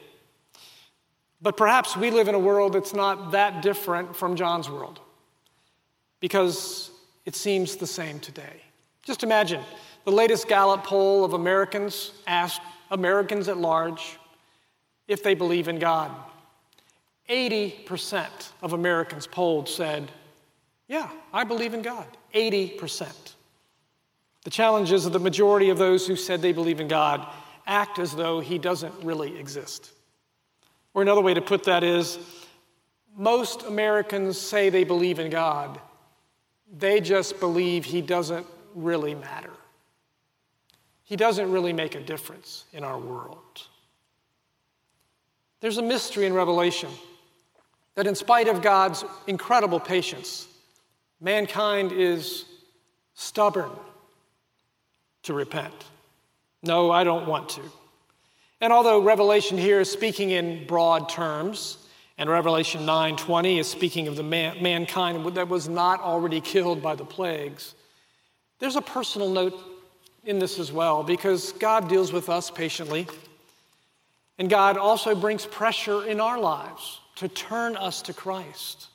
But 1.42 1.56
perhaps 1.56 1.96
we 1.96 2.10
live 2.10 2.28
in 2.28 2.36
a 2.36 2.40
world 2.40 2.74
that's 2.74 2.94
not 2.94 3.32
that 3.32 3.62
different 3.62 4.16
from 4.16 4.36
John's 4.36 4.70
world 4.70 5.00
because 6.20 6.90
it 7.26 7.36
seems 7.36 7.76
the 7.76 7.86
same 7.86 8.20
today. 8.20 8.62
Just 9.04 9.24
imagine 9.24 9.62
the 10.06 10.12
latest 10.12 10.48
Gallup 10.48 10.84
poll 10.84 11.24
of 11.24 11.34
Americans 11.34 12.14
asked 12.26 12.62
Americans 12.90 13.48
at 13.48 13.58
large 13.58 14.18
if 15.08 15.22
they 15.22 15.36
believe 15.36 15.68
in 15.68 15.78
God. 15.78 16.12
80% 17.30 18.28
of 18.62 18.74
Americans 18.74 19.28
polled 19.28 19.68
said, 19.68 20.10
Yeah, 20.88 21.10
I 21.34 21.44
believe 21.44 21.74
in 21.74 21.82
God. 21.82 22.08
80%. 22.34 23.34
The 24.48 24.52
challenge 24.52 24.94
is 24.94 25.04
that 25.04 25.10
the 25.10 25.20
majority 25.20 25.72
of 25.72 25.78
those 25.78 26.08
who 26.08 26.16
said 26.16 26.42
they 26.42 26.54
believe 26.54 26.80
in 26.80 26.88
God 26.88 27.28
act 27.66 28.00
as 28.00 28.16
though 28.16 28.40
He 28.40 28.58
doesn't 28.58 28.94
really 29.04 29.38
exist. 29.38 29.92
Or 30.94 31.02
another 31.02 31.20
way 31.20 31.34
to 31.34 31.42
put 31.42 31.66
that 31.66 31.84
is 31.84 32.18
most 33.18 33.64
Americans 33.64 34.40
say 34.40 34.70
they 34.70 34.86
believe 34.86 35.20
in 35.20 35.30
God, 35.30 35.82
they 36.72 37.02
just 37.02 37.42
believe 37.42 37.84
He 37.84 38.00
doesn't 38.00 38.48
really 38.74 39.16
matter. 39.16 39.52
He 41.04 41.18
doesn't 41.18 41.52
really 41.52 41.74
make 41.74 41.96
a 41.96 42.02
difference 42.02 42.64
in 42.72 42.86
our 42.86 42.98
world. 42.98 43.68
There's 45.60 45.78
a 45.78 45.84
mystery 45.84 46.26
in 46.26 46.32
Revelation 46.34 46.92
that, 47.96 48.08
in 48.08 48.16
spite 48.16 48.48
of 48.48 48.62
God's 48.62 49.04
incredible 49.28 49.82
patience, 49.82 50.48
mankind 51.20 51.92
is 51.92 52.46
stubborn 53.14 53.72
to 55.28 55.34
repent. 55.34 55.74
No, 56.64 56.92
I 56.92 57.04
don't 57.04 57.28
want 57.28 57.50
to. 57.50 57.62
And 58.60 58.74
although 58.74 59.00
Revelation 59.00 59.58
here 59.58 59.80
is 59.80 59.92
speaking 59.92 60.32
in 60.32 60.66
broad 60.66 61.10
terms, 61.10 61.78
and 62.18 62.30
Revelation 62.30 62.86
9:20 62.86 63.60
is 63.60 63.70
speaking 63.70 64.08
of 64.08 64.16
the 64.16 64.24
man, 64.24 64.62
mankind 64.64 65.24
that 65.36 65.48
was 65.48 65.70
not 65.70 66.00
already 66.02 66.42
killed 66.42 66.82
by 66.82 66.96
the 66.96 67.06
plagues, 67.06 67.76
there's 68.60 68.76
a 68.76 68.82
personal 68.82 69.30
note 69.30 69.54
in 70.24 70.40
this 70.40 70.58
as 70.58 70.72
well 70.72 71.04
because 71.04 71.52
God 71.54 71.88
deals 71.88 72.12
with 72.12 72.30
us 72.30 72.50
patiently. 72.50 73.08
And 74.40 74.50
God 74.50 74.78
also 74.78 75.16
brings 75.16 75.46
pressure 75.46 76.06
in 76.06 76.20
our 76.20 76.40
lives 76.40 77.00
to 77.18 77.28
turn 77.28 77.76
us 77.76 78.02
to 78.04 78.14
Christ. 78.14 78.88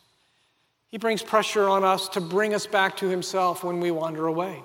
He 0.89 0.99
brings 0.99 1.23
pressure 1.23 1.69
on 1.69 1.85
us 1.85 2.09
to 2.11 2.21
bring 2.21 2.55
us 2.55 2.67
back 2.67 2.97
to 2.99 3.09
Himself 3.09 3.65
when 3.65 3.81
we 3.81 3.91
wander 3.91 4.27
away. 4.27 4.63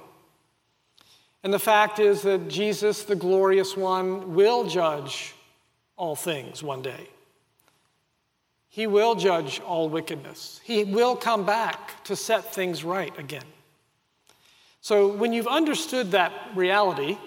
And 1.44 1.54
the 1.54 1.60
fact 1.60 2.00
is 2.00 2.24
that 2.24 2.48
Jesus, 2.50 3.04
the 3.04 3.16
glorious 3.16 3.78
one, 3.78 4.34
will 4.34 4.66
judge 4.68 5.34
all 5.96 6.16
things 6.16 6.62
one 6.64 6.82
day. 6.82 7.10
He 8.70 8.86
will 8.86 9.16
judge 9.16 9.60
all 9.62 9.90
wickedness. 9.90 10.62
He 10.64 10.84
will 10.84 11.16
come 11.16 11.46
back 11.46 12.04
to 12.06 12.16
set 12.16 12.54
things 12.54 12.84
right 12.84 13.18
again. 13.18 13.44
So, 14.82 15.08
when 15.08 15.34
you've 15.34 15.48
understood 15.48 16.12
that 16.12 16.32
reality, 16.56 17.18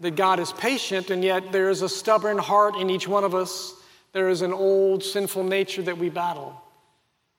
that 0.00 0.16
God 0.16 0.40
is 0.40 0.52
patient, 0.52 1.10
and 1.10 1.22
yet 1.22 1.52
there 1.52 1.70
is 1.70 1.82
a 1.82 1.88
stubborn 1.88 2.38
heart 2.38 2.76
in 2.76 2.88
each 2.88 3.06
one 3.06 3.24
of 3.24 3.34
us. 3.34 3.74
There 4.12 4.28
is 4.28 4.42
an 4.42 4.52
old 4.52 5.02
sinful 5.02 5.44
nature 5.44 5.82
that 5.82 5.98
we 5.98 6.08
battle. 6.08 6.60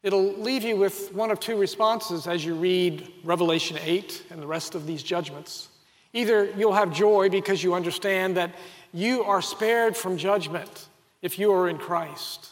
It'll 0.03 0.33
leave 0.33 0.63
you 0.63 0.77
with 0.77 1.13
one 1.13 1.31
of 1.31 1.39
two 1.39 1.57
responses 1.57 2.27
as 2.27 2.45
you 2.45 2.55
read 2.55 3.11
Revelation 3.23 3.77
8 3.81 4.23
and 4.29 4.41
the 4.41 4.47
rest 4.47 4.75
of 4.75 4.85
these 4.85 5.03
judgments. 5.03 5.68
Either 6.13 6.45
you'll 6.57 6.73
have 6.73 6.93
joy 6.93 7.29
because 7.29 7.63
you 7.63 7.73
understand 7.73 8.37
that 8.37 8.53
you 8.93 9.23
are 9.23 9.41
spared 9.41 9.95
from 9.95 10.17
judgment 10.17 10.87
if 11.21 11.37
you 11.37 11.51
are 11.51 11.69
in 11.69 11.77
Christ, 11.77 12.49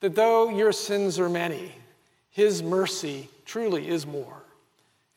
that 0.00 0.14
though 0.14 0.48
your 0.48 0.72
sins 0.72 1.18
are 1.18 1.28
many, 1.28 1.72
His 2.30 2.62
mercy 2.62 3.28
truly 3.44 3.88
is 3.88 4.06
more. 4.06 4.42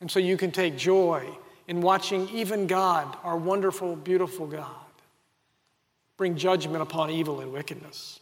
And 0.00 0.10
so 0.10 0.20
you 0.20 0.36
can 0.36 0.52
take 0.52 0.76
joy 0.76 1.26
in 1.66 1.80
watching 1.80 2.28
even 2.28 2.66
God, 2.66 3.16
our 3.24 3.36
wonderful, 3.36 3.96
beautiful 3.96 4.46
God, 4.46 4.70
bring 6.16 6.36
judgment 6.36 6.82
upon 6.82 7.10
evil 7.10 7.40
and 7.40 7.52
wickedness. 7.52 8.20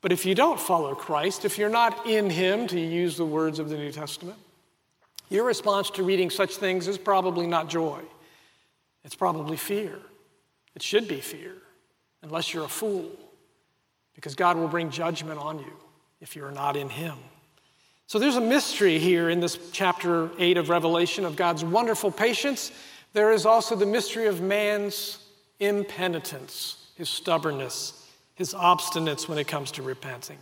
But 0.00 0.12
if 0.12 0.26
you 0.26 0.34
don't 0.34 0.60
follow 0.60 0.94
Christ, 0.94 1.44
if 1.44 1.58
you're 1.58 1.68
not 1.68 2.06
in 2.06 2.30
Him, 2.30 2.66
to 2.68 2.78
use 2.78 3.16
the 3.16 3.24
words 3.24 3.58
of 3.58 3.70
the 3.70 3.76
New 3.76 3.90
Testament, 3.90 4.38
your 5.30 5.44
response 5.44 5.90
to 5.90 6.02
reading 6.02 6.30
such 6.30 6.56
things 6.56 6.86
is 6.86 6.98
probably 6.98 7.46
not 7.46 7.68
joy. 7.68 8.00
It's 9.04 9.14
probably 9.14 9.56
fear. 9.56 9.98
It 10.74 10.82
should 10.82 11.06
be 11.06 11.20
fear, 11.20 11.54
unless 12.22 12.52
you're 12.52 12.64
a 12.64 12.68
fool, 12.68 13.10
because 14.14 14.34
God 14.34 14.56
will 14.56 14.68
bring 14.68 14.90
judgment 14.90 15.38
on 15.38 15.58
you 15.58 15.72
if 16.20 16.34
you're 16.34 16.50
not 16.50 16.76
in 16.76 16.88
Him. 16.88 17.16
So 18.06 18.18
there's 18.18 18.36
a 18.36 18.40
mystery 18.40 18.98
here 18.98 19.30
in 19.30 19.40
this 19.40 19.58
chapter 19.72 20.30
8 20.38 20.56
of 20.56 20.68
Revelation 20.68 21.24
of 21.24 21.36
God's 21.36 21.64
wonderful 21.64 22.10
patience. 22.10 22.70
There 23.12 23.32
is 23.32 23.46
also 23.46 23.76
the 23.76 23.86
mystery 23.86 24.26
of 24.26 24.40
man's 24.40 25.18
impenitence, 25.60 26.90
his 26.96 27.08
stubbornness, 27.08 28.08
his 28.34 28.52
obstinance 28.52 29.28
when 29.28 29.38
it 29.38 29.46
comes 29.48 29.70
to 29.72 29.82
repenting. 29.82 30.38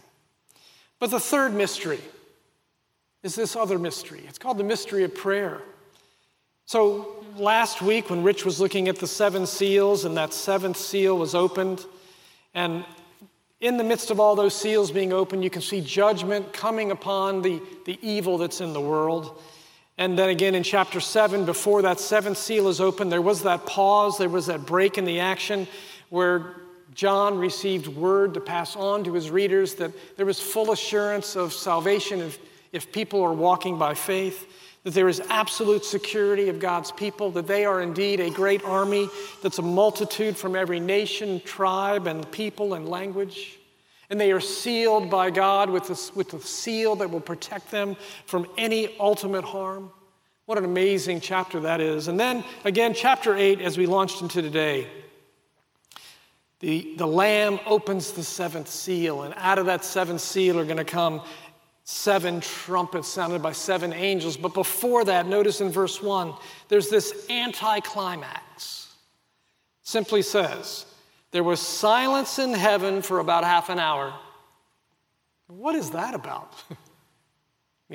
But 0.98 1.10
the 1.10 1.20
third 1.20 1.52
mystery 1.54 2.00
is 3.22 3.34
this 3.34 3.54
other 3.54 3.78
mystery. 3.78 4.22
It's 4.26 4.38
called 4.38 4.58
the 4.58 4.64
mystery 4.64 5.04
of 5.04 5.14
prayer. 5.14 5.62
So 6.66 7.24
last 7.36 7.82
week, 7.82 8.08
when 8.10 8.22
Rich 8.22 8.44
was 8.44 8.60
looking 8.60 8.88
at 8.88 8.96
the 8.96 9.06
seven 9.06 9.46
seals 9.46 10.04
and 10.04 10.16
that 10.16 10.32
seventh 10.32 10.76
seal 10.76 11.18
was 11.18 11.34
opened, 11.34 11.84
and 12.54 12.84
in 13.60 13.76
the 13.76 13.84
midst 13.84 14.10
of 14.10 14.18
all 14.18 14.34
those 14.34 14.54
seals 14.54 14.90
being 14.90 15.12
opened, 15.12 15.44
you 15.44 15.50
can 15.50 15.62
see 15.62 15.80
judgment 15.80 16.52
coming 16.52 16.90
upon 16.90 17.42
the, 17.42 17.60
the 17.84 17.98
evil 18.02 18.38
that's 18.38 18.60
in 18.60 18.72
the 18.72 18.80
world. 18.80 19.40
And 19.98 20.18
then 20.18 20.30
again 20.30 20.54
in 20.54 20.62
chapter 20.62 21.00
7, 21.00 21.44
before 21.44 21.82
that 21.82 22.00
seventh 22.00 22.38
seal 22.38 22.68
is 22.68 22.80
opened, 22.80 23.12
there 23.12 23.22
was 23.22 23.42
that 23.42 23.66
pause, 23.66 24.18
there 24.18 24.28
was 24.28 24.46
that 24.46 24.66
break 24.66 24.98
in 24.98 25.04
the 25.04 25.20
action 25.20 25.68
where 26.08 26.56
John 26.94 27.38
received 27.38 27.88
word 27.88 28.34
to 28.34 28.40
pass 28.40 28.76
on 28.76 29.04
to 29.04 29.14
his 29.14 29.30
readers 29.30 29.74
that 29.76 29.92
there 30.16 30.26
was 30.26 30.40
full 30.40 30.72
assurance 30.72 31.36
of 31.36 31.52
salvation 31.52 32.20
if, 32.20 32.38
if 32.72 32.92
people 32.92 33.22
are 33.22 33.32
walking 33.32 33.78
by 33.78 33.94
faith, 33.94 34.46
that 34.84 34.94
there 34.94 35.08
is 35.08 35.20
absolute 35.28 35.84
security 35.84 36.48
of 36.48 36.58
God's 36.58 36.90
people, 36.90 37.30
that 37.32 37.46
they 37.46 37.64
are 37.64 37.80
indeed 37.80 38.20
a 38.20 38.30
great 38.30 38.64
army 38.64 39.08
that's 39.42 39.58
a 39.58 39.62
multitude 39.62 40.36
from 40.36 40.56
every 40.56 40.80
nation, 40.80 41.40
tribe, 41.40 42.06
and 42.06 42.30
people 42.32 42.74
and 42.74 42.88
language. 42.88 43.58
And 44.10 44.20
they 44.20 44.32
are 44.32 44.40
sealed 44.40 45.08
by 45.08 45.30
God 45.30 45.70
with, 45.70 45.88
with 46.14 46.30
the 46.30 46.40
seal 46.40 46.96
that 46.96 47.10
will 47.10 47.20
protect 47.20 47.70
them 47.70 47.96
from 48.26 48.46
any 48.58 48.96
ultimate 48.98 49.44
harm. 49.44 49.90
What 50.46 50.58
an 50.58 50.64
amazing 50.64 51.20
chapter 51.20 51.60
that 51.60 51.80
is. 51.80 52.08
And 52.08 52.18
then 52.18 52.44
again, 52.64 52.92
chapter 52.94 53.36
8, 53.36 53.60
as 53.60 53.78
we 53.78 53.86
launched 53.86 54.20
into 54.20 54.42
today, 54.42 54.88
the, 56.58 56.94
the 56.96 57.06
Lamb 57.06 57.58
opens 57.66 58.12
the 58.12 58.22
seventh 58.22 58.68
seal, 58.68 59.22
and 59.22 59.34
out 59.36 59.58
of 59.58 59.66
that 59.66 59.84
seventh 59.84 60.20
seal 60.20 60.58
are 60.58 60.64
going 60.64 60.76
to 60.76 60.84
come 60.84 61.22
seven 61.84 62.40
trumpets 62.40 63.08
sounded 63.08 63.42
by 63.42 63.52
seven 63.52 63.92
angels. 63.92 64.36
But 64.36 64.54
before 64.54 65.04
that, 65.04 65.26
notice 65.26 65.60
in 65.60 65.70
verse 65.70 66.02
1, 66.02 66.34
there's 66.68 66.88
this 66.88 67.26
anticlimax. 67.28 68.94
Simply 69.82 70.22
says, 70.22 70.86
There 71.32 71.44
was 71.44 71.60
silence 71.60 72.38
in 72.38 72.54
heaven 72.54 73.02
for 73.02 73.18
about 73.18 73.44
half 73.44 73.68
an 73.68 73.78
hour. 73.78 74.14
What 75.48 75.74
is 75.74 75.90
that 75.90 76.14
about? 76.14 76.54
I 76.70 76.76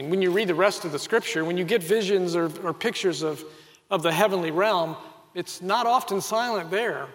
mean, 0.01 0.09
when 0.09 0.21
you 0.21 0.31
read 0.31 0.47
the 0.47 0.55
rest 0.55 0.85
of 0.85 0.91
the 0.91 0.99
scripture, 0.99 1.43
when 1.43 1.57
you 1.57 1.63
get 1.63 1.81
visions 1.81 2.35
or, 2.35 2.51
or 2.63 2.73
pictures 2.73 3.23
of, 3.23 3.43
of 3.89 4.03
the 4.03 4.11
heavenly 4.11 4.51
realm, 4.51 4.95
it's 5.33 5.61
not 5.61 5.87
often 5.87 6.21
silent 6.21 6.69
there. 6.69 7.07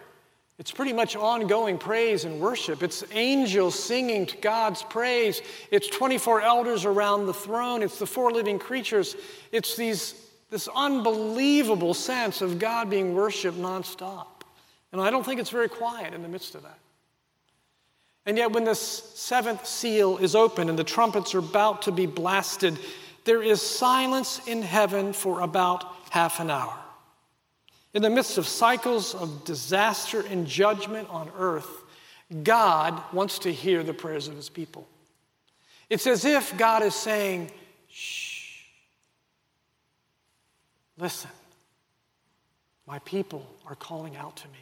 It's 0.63 0.71
pretty 0.71 0.93
much 0.93 1.17
ongoing 1.17 1.77
praise 1.77 2.25
and 2.25 2.39
worship. 2.39 2.85
It's 2.85 3.03
angels 3.11 3.77
singing 3.77 4.27
to 4.27 4.37
God's 4.37 4.85
praise. 4.85 5.43
It's 5.73 5.89
24 5.89 6.41
elders 6.41 6.85
around 6.85 7.27
the 7.27 7.35
throne. 7.35 7.83
It's 7.83 7.99
the 7.99 8.07
four 8.07 8.31
living 8.31 8.61
creatures. 8.61 9.17
It's 9.51 9.75
these, 9.75 10.15
this 10.51 10.69
unbelievable 10.73 11.95
sense 11.95 12.43
of 12.43 12.61
God 12.61 12.89
being 12.89 13.13
worshiped 13.13 13.59
nonstop. 13.59 14.29
And 14.93 15.01
I 15.01 15.11
don't 15.11 15.27
think 15.27 15.41
it's 15.41 15.51
very 15.51 15.69
quiet 15.69 16.15
in 16.15 16.23
the 16.23 16.29
midst 16.29 16.55
of 16.55 16.63
that. 16.63 16.79
And 18.25 18.37
yet, 18.37 18.53
when 18.53 18.63
this 18.63 18.79
seventh 18.79 19.67
seal 19.67 20.19
is 20.19 20.37
open 20.37 20.69
and 20.69 20.79
the 20.79 20.85
trumpets 20.85 21.35
are 21.35 21.41
about 21.41 21.83
to 21.83 21.91
be 21.91 22.07
blasted, 22.07 22.79
there 23.25 23.43
is 23.43 23.61
silence 23.61 24.41
in 24.47 24.63
heaven 24.63 25.13
for 25.13 25.41
about 25.41 25.85
half 26.11 26.39
an 26.39 26.51
hour. 26.51 26.82
In 27.95 28.03
the 28.03 28.11
midst 28.11 28.39
of 28.39 28.49
cycles 28.49 29.15
of 29.15 29.45
disaster 29.45 30.25
and 30.27 30.47
judgment 30.47 31.09
on 31.11 31.31
earth, 31.37 31.69
God 32.43 33.03
wants 33.13 33.41
to 33.41 33.53
hear 33.53 33.83
the 33.83 33.93
prayers 33.93 34.29
of 34.29 34.37
his 34.37 34.49
people. 34.49 34.89
It's 35.91 36.07
as 36.07 36.25
if 36.25 36.57
God 36.57 36.83
is 36.83 36.95
saying, 36.95 37.51
shh, 37.91 38.63
listen, 40.97 41.31
my 42.87 42.99
people 43.01 43.47
are 43.67 43.75
calling 43.75 44.17
out 44.17 44.37
to 44.37 44.49
me. 44.49 44.55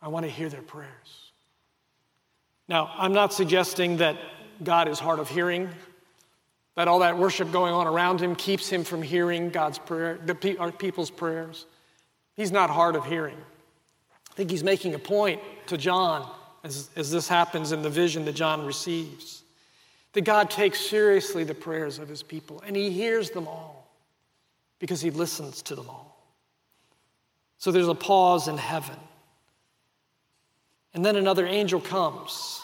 I 0.00 0.08
want 0.08 0.24
to 0.24 0.30
hear 0.30 0.48
their 0.48 0.62
prayers. 0.62 1.32
Now, 2.68 2.92
I'm 2.96 3.12
not 3.12 3.32
suggesting 3.32 3.96
that 3.96 4.16
God 4.62 4.86
is 4.86 5.00
hard 5.00 5.18
of 5.18 5.28
hearing 5.28 5.68
that 6.76 6.88
all 6.88 7.00
that 7.00 7.18
worship 7.18 7.50
going 7.50 7.72
on 7.74 7.86
around 7.86 8.20
him 8.20 8.36
keeps 8.36 8.68
him 8.68 8.84
from 8.84 9.02
hearing 9.02 9.50
God's 9.50 9.78
prayer, 9.78 10.18
the 10.24 10.56
our 10.58 10.70
people's 10.70 11.10
prayers. 11.10 11.66
He's 12.34 12.52
not 12.52 12.70
hard 12.70 12.96
of 12.96 13.06
hearing. 13.06 13.36
I 14.30 14.34
think 14.34 14.50
he's 14.50 14.62
making 14.62 14.94
a 14.94 14.98
point 14.98 15.40
to 15.68 15.78
John 15.78 16.30
as, 16.62 16.90
as 16.94 17.10
this 17.10 17.26
happens 17.26 17.72
in 17.72 17.80
the 17.80 17.88
vision 17.88 18.26
that 18.26 18.34
John 18.34 18.66
receives. 18.66 19.42
That 20.12 20.22
God 20.22 20.50
takes 20.50 20.78
seriously 20.78 21.44
the 21.44 21.54
prayers 21.54 21.98
of 21.98 22.08
his 22.08 22.22
people 22.22 22.62
and 22.66 22.76
he 22.76 22.90
hears 22.90 23.30
them 23.30 23.48
all 23.48 23.90
because 24.78 25.00
he 25.00 25.10
listens 25.10 25.62
to 25.62 25.74
them 25.74 25.88
all. 25.88 26.14
So 27.58 27.72
there's 27.72 27.88
a 27.88 27.94
pause 27.94 28.48
in 28.48 28.58
heaven. 28.58 28.96
And 30.92 31.04
then 31.04 31.16
another 31.16 31.46
angel 31.46 31.80
comes 31.80 32.62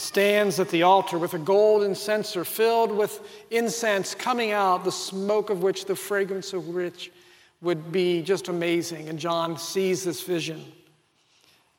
stands 0.00 0.58
at 0.58 0.70
the 0.70 0.82
altar 0.82 1.18
with 1.18 1.34
a 1.34 1.38
golden 1.38 1.94
censer 1.94 2.44
filled 2.44 2.90
with 2.90 3.20
incense 3.50 4.14
coming 4.14 4.50
out, 4.50 4.84
the 4.84 4.92
smoke 4.92 5.50
of 5.50 5.62
which 5.62 5.84
the 5.84 5.96
fragrance 5.96 6.52
of 6.52 6.68
which 6.68 7.12
would 7.60 7.92
be 7.92 8.22
just 8.22 8.48
amazing. 8.48 9.08
And 9.08 9.18
John 9.18 9.58
sees 9.58 10.02
this 10.04 10.22
vision. 10.22 10.64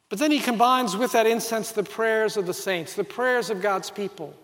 But 0.10 0.20
then 0.20 0.32
he 0.32 0.40
combines 0.40 0.96
with 0.96 1.14
that 1.14 1.26
incense 1.26 1.72
the 1.72 1.84
prayers 1.84 2.38
of 2.38 2.46
the 2.46 2.54
saints, 2.54 2.94
the 2.94 3.04
prayers 3.04 3.50
of 3.50 3.62
God's 3.62 3.90
people, 3.90 4.36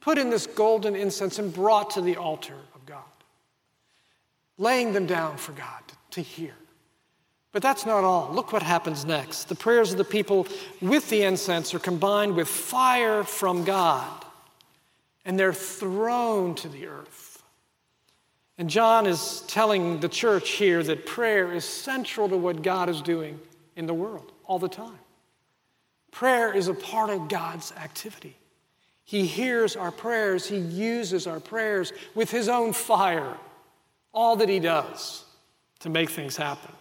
put 0.00 0.18
in 0.18 0.28
this 0.28 0.46
golden 0.46 0.94
incense 0.94 1.38
and 1.38 1.52
brought 1.52 1.90
to 1.90 2.02
the 2.02 2.16
altar 2.16 2.56
of 2.74 2.84
God, 2.84 2.98
laying 4.58 4.92
them 4.92 5.06
down 5.06 5.38
for 5.38 5.52
God 5.52 5.82
to 6.10 6.20
hear. 6.20 6.54
But 7.54 7.62
that's 7.62 7.86
not 7.86 8.02
all. 8.02 8.32
Look 8.32 8.52
what 8.52 8.64
happens 8.64 9.04
next. 9.04 9.44
The 9.44 9.54
prayers 9.54 9.92
of 9.92 9.98
the 9.98 10.04
people 10.04 10.48
with 10.82 11.08
the 11.08 11.22
incense 11.22 11.72
are 11.72 11.78
combined 11.78 12.34
with 12.34 12.48
fire 12.48 13.22
from 13.22 13.62
God, 13.62 14.24
and 15.24 15.38
they're 15.38 15.52
thrown 15.52 16.56
to 16.56 16.68
the 16.68 16.88
earth. 16.88 17.44
And 18.58 18.68
John 18.68 19.06
is 19.06 19.44
telling 19.46 20.00
the 20.00 20.08
church 20.08 20.50
here 20.50 20.82
that 20.82 21.06
prayer 21.06 21.52
is 21.52 21.64
central 21.64 22.28
to 22.28 22.36
what 22.36 22.62
God 22.62 22.88
is 22.88 23.00
doing 23.00 23.38
in 23.76 23.86
the 23.86 23.94
world 23.94 24.32
all 24.46 24.58
the 24.58 24.68
time. 24.68 24.98
Prayer 26.10 26.52
is 26.52 26.66
a 26.66 26.74
part 26.74 27.10
of 27.10 27.28
God's 27.28 27.70
activity. 27.70 28.36
He 29.04 29.26
hears 29.26 29.76
our 29.76 29.92
prayers, 29.92 30.48
He 30.48 30.58
uses 30.58 31.28
our 31.28 31.38
prayers 31.38 31.92
with 32.16 32.32
His 32.32 32.48
own 32.48 32.72
fire, 32.72 33.36
all 34.12 34.34
that 34.36 34.48
He 34.48 34.58
does 34.58 35.24
to 35.80 35.88
make 35.88 36.10
things 36.10 36.36
happen. 36.36 36.72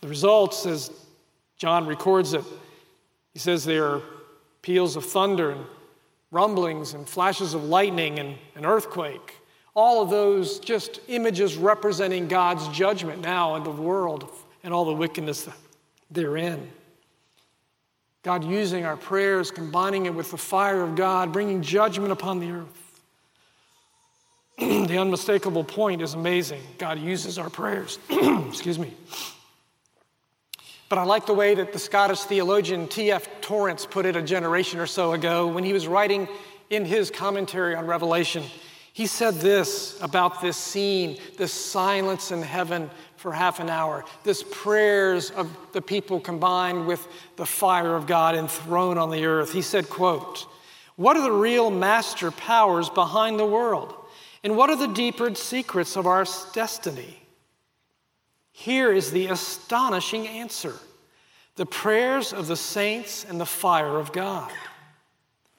The 0.00 0.08
results, 0.08 0.66
as 0.66 0.90
John 1.56 1.86
records 1.86 2.34
it, 2.34 2.44
he 3.32 3.38
says 3.38 3.64
there 3.64 3.86
are 3.86 4.02
peals 4.62 4.96
of 4.96 5.04
thunder 5.04 5.50
and 5.50 5.64
rumblings 6.30 6.94
and 6.94 7.08
flashes 7.08 7.54
of 7.54 7.64
lightning 7.64 8.18
and 8.18 8.36
an 8.54 8.66
earthquake. 8.66 9.36
All 9.74 10.02
of 10.02 10.10
those 10.10 10.58
just 10.58 11.00
images 11.08 11.56
representing 11.56 12.28
God's 12.28 12.66
judgment 12.68 13.20
now 13.20 13.56
in 13.56 13.62
the 13.62 13.70
world 13.70 14.30
and 14.64 14.72
all 14.72 14.84
the 14.84 14.94
wickedness 14.94 15.48
therein. 16.10 16.70
God 18.22 18.42
using 18.42 18.84
our 18.84 18.96
prayers, 18.96 19.50
combining 19.52 20.06
it 20.06 20.14
with 20.14 20.32
the 20.32 20.36
fire 20.36 20.82
of 20.82 20.96
God, 20.96 21.32
bringing 21.32 21.62
judgment 21.62 22.10
upon 22.10 22.40
the 22.40 22.50
earth. 22.50 23.00
the 24.58 24.98
unmistakable 24.98 25.62
point 25.62 26.02
is 26.02 26.14
amazing. 26.14 26.62
God 26.78 26.98
uses 26.98 27.38
our 27.38 27.50
prayers. 27.50 27.98
Excuse 28.10 28.78
me. 28.78 28.94
But 30.88 30.98
I 30.98 31.04
like 31.04 31.26
the 31.26 31.34
way 31.34 31.54
that 31.54 31.72
the 31.72 31.78
Scottish 31.78 32.20
theologian 32.20 32.86
T.F. 32.86 33.40
Torrance 33.40 33.84
put 33.86 34.06
it 34.06 34.14
a 34.14 34.22
generation 34.22 34.78
or 34.78 34.86
so 34.86 35.12
ago 35.12 35.48
when 35.48 35.64
he 35.64 35.72
was 35.72 35.88
writing 35.88 36.28
in 36.70 36.84
his 36.84 37.10
commentary 37.10 37.74
on 37.74 37.86
Revelation. 37.86 38.44
He 38.92 39.06
said 39.06 39.34
this 39.34 40.00
about 40.00 40.40
this 40.40 40.56
scene, 40.56 41.18
this 41.36 41.52
silence 41.52 42.30
in 42.30 42.40
heaven 42.40 42.88
for 43.16 43.32
half 43.32 43.60
an 43.60 43.68
hour, 43.68 44.04
this 44.22 44.44
prayers 44.50 45.30
of 45.30 45.54
the 45.72 45.82
people 45.82 46.20
combined 46.20 46.86
with 46.86 47.06
the 47.36 47.46
fire 47.46 47.96
of 47.96 48.06
God 48.06 48.36
enthroned 48.36 48.98
on 48.98 49.10
the 49.10 49.26
earth. 49.26 49.52
He 49.52 49.62
said, 49.62 49.90
quote, 49.90 50.46
What 50.94 51.16
are 51.16 51.22
the 51.22 51.32
real 51.32 51.70
master 51.70 52.30
powers 52.30 52.88
behind 52.88 53.38
the 53.38 53.46
world? 53.46 53.94
And 54.44 54.56
what 54.56 54.70
are 54.70 54.76
the 54.76 54.86
deeper 54.86 55.34
secrets 55.34 55.96
of 55.96 56.06
our 56.06 56.24
destiny? 56.52 57.25
Here 58.58 58.90
is 58.90 59.10
the 59.10 59.26
astonishing 59.26 60.26
answer 60.26 60.72
the 61.56 61.66
prayers 61.66 62.32
of 62.32 62.46
the 62.46 62.56
saints 62.56 63.22
and 63.28 63.38
the 63.38 63.44
fire 63.44 63.98
of 63.98 64.14
God. 64.14 64.50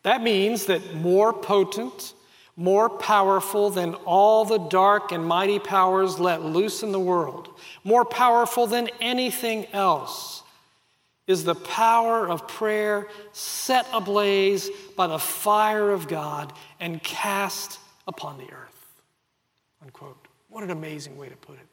That 0.01 0.23
means 0.23 0.65
that 0.65 0.95
more 0.95 1.31
potent, 1.31 2.15
more 2.55 2.89
powerful 2.89 3.69
than 3.69 3.93
all 3.93 4.45
the 4.45 4.57
dark 4.57 5.11
and 5.11 5.23
mighty 5.23 5.59
powers 5.59 6.19
let 6.19 6.41
loose 6.41 6.81
in 6.81 6.91
the 6.91 6.99
world, 6.99 7.49
more 7.83 8.03
powerful 8.03 8.65
than 8.65 8.89
anything 8.99 9.67
else, 9.73 10.41
is 11.27 11.43
the 11.43 11.55
power 11.55 12.27
of 12.27 12.47
prayer 12.47 13.07
set 13.31 13.85
ablaze 13.93 14.71
by 14.95 15.05
the 15.05 15.19
fire 15.19 15.91
of 15.91 16.07
God 16.07 16.51
and 16.79 17.01
cast 17.03 17.77
upon 18.07 18.39
the 18.39 18.51
earth. 18.51 18.95
Unquote. 19.83 20.17
What 20.49 20.63
an 20.63 20.71
amazing 20.71 21.15
way 21.15 21.29
to 21.29 21.35
put 21.35 21.59
it. 21.59 21.66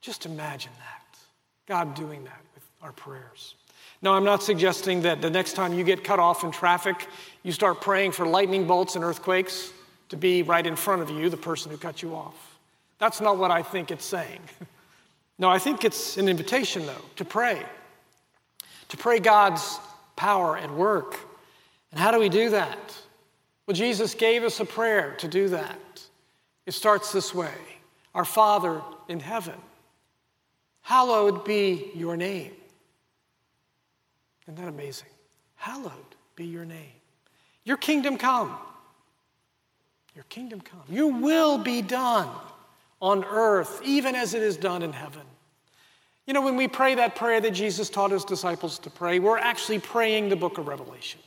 Just 0.00 0.26
imagine 0.26 0.72
that. 0.78 1.18
God 1.66 1.94
doing 1.94 2.24
that 2.24 2.40
with 2.54 2.64
our 2.82 2.92
prayers. 2.92 3.54
Now, 4.02 4.14
I'm 4.14 4.24
not 4.24 4.42
suggesting 4.42 5.02
that 5.02 5.20
the 5.20 5.30
next 5.30 5.52
time 5.52 5.74
you 5.74 5.84
get 5.84 6.02
cut 6.02 6.18
off 6.18 6.42
in 6.42 6.50
traffic, 6.50 7.06
you 7.42 7.52
start 7.52 7.80
praying 7.80 8.12
for 8.12 8.26
lightning 8.26 8.66
bolts 8.66 8.96
and 8.96 9.04
earthquakes 9.04 9.72
to 10.08 10.16
be 10.16 10.42
right 10.42 10.66
in 10.66 10.74
front 10.74 11.02
of 11.02 11.10
you, 11.10 11.28
the 11.28 11.36
person 11.36 11.70
who 11.70 11.76
cut 11.76 12.02
you 12.02 12.14
off. 12.14 12.58
That's 12.98 13.20
not 13.20 13.38
what 13.38 13.50
I 13.50 13.62
think 13.62 13.90
it's 13.90 14.04
saying. 14.04 14.40
no, 15.38 15.48
I 15.48 15.58
think 15.58 15.84
it's 15.84 16.16
an 16.16 16.28
invitation, 16.28 16.86
though, 16.86 17.04
to 17.16 17.24
pray, 17.24 17.62
to 18.88 18.96
pray 18.96 19.18
God's 19.18 19.78
power 20.16 20.56
at 20.56 20.70
work. 20.70 21.18
And 21.92 22.00
how 22.00 22.10
do 22.10 22.18
we 22.18 22.28
do 22.28 22.50
that? 22.50 22.78
Well, 23.66 23.74
Jesus 23.74 24.14
gave 24.14 24.44
us 24.44 24.60
a 24.60 24.64
prayer 24.64 25.14
to 25.18 25.28
do 25.28 25.48
that. 25.50 25.78
It 26.66 26.72
starts 26.72 27.12
this 27.12 27.34
way 27.34 27.54
Our 28.14 28.24
Father 28.24 28.82
in 29.08 29.20
heaven, 29.20 29.54
hallowed 30.90 31.44
be 31.44 31.92
your 31.94 32.16
name. 32.16 32.50
Isn't 34.42 34.56
that 34.56 34.66
amazing? 34.66 35.06
Hallowed 35.54 36.16
be 36.34 36.44
your 36.44 36.64
name. 36.64 36.98
Your 37.62 37.76
kingdom 37.76 38.18
come. 38.18 38.56
Your 40.16 40.24
kingdom 40.24 40.60
come. 40.60 40.82
Your 40.88 41.12
will 41.12 41.58
be 41.58 41.80
done 41.80 42.28
on 43.00 43.22
earth, 43.22 43.80
even 43.84 44.16
as 44.16 44.34
it 44.34 44.42
is 44.42 44.56
done 44.56 44.82
in 44.82 44.92
heaven. 44.92 45.22
You 46.26 46.34
know, 46.34 46.42
when 46.42 46.56
we 46.56 46.66
pray 46.66 46.96
that 46.96 47.14
prayer 47.14 47.40
that 47.40 47.52
Jesus 47.52 47.88
taught 47.88 48.10
his 48.10 48.24
disciples 48.24 48.80
to 48.80 48.90
pray, 48.90 49.20
we're 49.20 49.38
actually 49.38 49.78
praying 49.78 50.28
the 50.28 50.34
book 50.34 50.58
of 50.58 50.66
Revelation. 50.66 51.20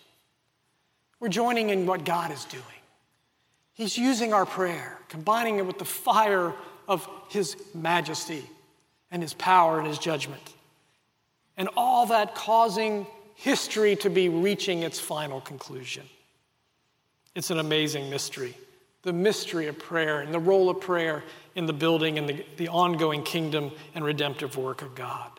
We're 1.22 1.30
joining 1.30 1.70
in 1.70 1.86
what 1.86 2.04
God 2.04 2.34
is 2.34 2.44
doing. 2.44 2.82
He's 3.76 3.98
using 3.98 4.34
our 4.34 4.46
prayer, 4.46 5.00
combining 5.08 5.60
it 5.60 5.66
with 5.66 5.80
the 5.80 5.86
fire 5.86 6.54
of 6.86 7.08
his 7.30 7.56
majesty 7.74 8.50
and 9.14 9.22
his 9.22 9.34
power 9.36 9.78
and 9.78 9.88
his 9.88 10.00
judgment 10.00 10.42
and 11.56 11.70
all 11.78 12.08
that 12.08 12.36
causing 12.36 13.06
history 13.36 13.96
to 13.98 14.10
be 14.10 14.28
reaching 14.28 14.84
its 14.84 15.00
final 15.00 15.40
conclusion. 15.40 16.04
It's 17.36 17.52
an 17.52 17.60
amazing 17.60 18.10
mystery. 18.10 18.56
The 19.04 19.14
mystery 19.14 19.68
of 19.68 19.78
prayer 19.78 20.22
and 20.22 20.34
the 20.34 20.40
role 20.40 20.70
of 20.70 20.82
prayer 20.82 21.24
in 21.56 21.66
the 21.66 21.74
building 21.74 22.18
and 22.18 22.28
the, 22.28 22.46
the 22.58 22.70
ongoing 22.70 23.24
kingdom 23.24 23.72
and 23.94 24.04
redemptive 24.04 24.58
work 24.58 24.82
of 24.82 24.96
God. 24.96 25.30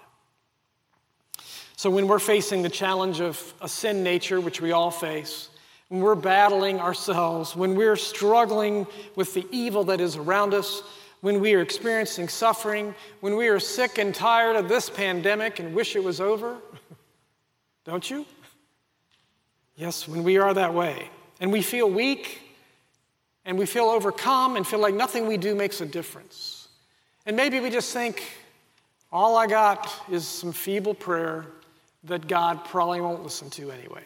So, 1.76 1.90
when 1.90 2.06
we're 2.06 2.18
facing 2.18 2.62
the 2.62 2.68
challenge 2.68 3.20
of 3.20 3.52
a 3.60 3.68
sin 3.68 4.02
nature, 4.02 4.40
which 4.40 4.60
we 4.60 4.72
all 4.72 4.90
face, 4.90 5.48
when 5.88 6.00
we're 6.00 6.14
battling 6.14 6.78
ourselves, 6.78 7.56
when 7.56 7.74
we're 7.74 7.96
struggling 7.96 8.86
with 9.16 9.34
the 9.34 9.46
evil 9.50 9.84
that 9.84 10.00
is 10.00 10.16
around 10.16 10.54
us, 10.54 10.82
when 11.24 11.40
we 11.40 11.54
are 11.54 11.62
experiencing 11.62 12.28
suffering, 12.28 12.94
when 13.20 13.34
we 13.34 13.48
are 13.48 13.58
sick 13.58 13.96
and 13.96 14.14
tired 14.14 14.56
of 14.56 14.68
this 14.68 14.90
pandemic 14.90 15.58
and 15.58 15.74
wish 15.74 15.96
it 15.96 16.04
was 16.04 16.20
over? 16.20 16.58
Don't 17.86 18.10
you? 18.10 18.26
Yes, 19.74 20.06
when 20.06 20.22
we 20.22 20.36
are 20.36 20.52
that 20.52 20.74
way 20.74 21.08
and 21.40 21.50
we 21.50 21.62
feel 21.62 21.88
weak 21.90 22.42
and 23.46 23.56
we 23.56 23.64
feel 23.64 23.86
overcome 23.86 24.56
and 24.56 24.66
feel 24.66 24.80
like 24.80 24.92
nothing 24.92 25.26
we 25.26 25.38
do 25.38 25.54
makes 25.54 25.80
a 25.80 25.86
difference. 25.86 26.68
And 27.24 27.34
maybe 27.34 27.58
we 27.58 27.70
just 27.70 27.90
think, 27.94 28.22
all 29.10 29.38
I 29.38 29.46
got 29.46 29.90
is 30.10 30.28
some 30.28 30.52
feeble 30.52 30.92
prayer 30.92 31.46
that 32.02 32.28
God 32.28 32.66
probably 32.66 33.00
won't 33.00 33.22
listen 33.22 33.48
to 33.48 33.70
anyway. 33.70 34.04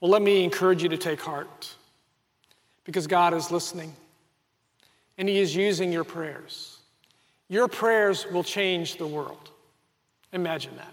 Well, 0.00 0.10
let 0.10 0.22
me 0.22 0.42
encourage 0.42 0.82
you 0.82 0.88
to 0.88 0.96
take 0.96 1.20
heart 1.20 1.74
because 2.84 3.06
God 3.06 3.34
is 3.34 3.50
listening 3.50 3.94
and 5.18 5.28
He 5.28 5.38
is 5.38 5.54
using 5.54 5.92
your 5.92 6.04
prayers. 6.04 6.78
Your 7.48 7.68
prayers 7.68 8.26
will 8.30 8.44
change 8.44 8.96
the 8.96 9.06
world. 9.06 9.50
Imagine 10.32 10.76
that. 10.76 10.92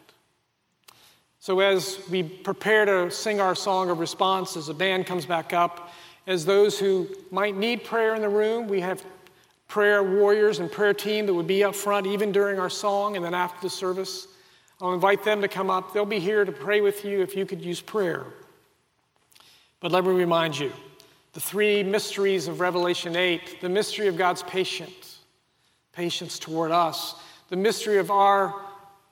So, 1.39 1.59
as 1.59 1.99
we 2.09 2.23
prepare 2.23 2.85
to 2.85 3.11
sing 3.11 3.41
our 3.41 3.55
song 3.55 3.89
of 3.89 3.99
response, 3.99 4.55
as 4.55 4.67
the 4.67 4.73
band 4.73 5.05
comes 5.05 5.25
back 5.25 5.51
up, 5.51 5.91
as 6.25 6.45
those 6.45 6.79
who 6.79 7.09
might 7.31 7.55
need 7.55 7.83
prayer 7.83 8.15
in 8.15 8.21
the 8.21 8.29
room, 8.29 8.67
we 8.67 8.79
have 8.79 9.03
prayer 9.67 10.03
warriors 10.03 10.59
and 10.59 10.71
prayer 10.71 10.93
team 10.93 11.25
that 11.25 11.33
would 11.33 11.47
be 11.47 11.63
up 11.63 11.75
front 11.75 12.05
even 12.05 12.31
during 12.31 12.59
our 12.59 12.69
song 12.69 13.15
and 13.15 13.25
then 13.25 13.33
after 13.33 13.59
the 13.61 13.69
service. 13.69 14.27
I'll 14.79 14.93
invite 14.93 15.23
them 15.23 15.41
to 15.41 15.47
come 15.47 15.69
up. 15.69 15.93
They'll 15.93 16.05
be 16.05 16.19
here 16.19 16.45
to 16.45 16.51
pray 16.51 16.81
with 16.81 17.03
you 17.03 17.21
if 17.21 17.35
you 17.35 17.45
could 17.45 17.61
use 17.61 17.81
prayer. 17.81 18.23
But 19.79 19.91
let 19.91 20.05
me 20.05 20.11
remind 20.11 20.57
you 20.57 20.71
the 21.33 21.39
three 21.39 21.83
mysteries 21.83 22.47
of 22.47 22.59
Revelation 22.59 23.15
8 23.15 23.61
the 23.61 23.69
mystery 23.69 24.07
of 24.07 24.17
God's 24.17 24.43
patience, 24.43 25.19
patience 25.91 26.39
toward 26.39 26.71
us, 26.71 27.15
the 27.49 27.55
mystery 27.55 27.97
of 27.97 28.09
our 28.09 28.53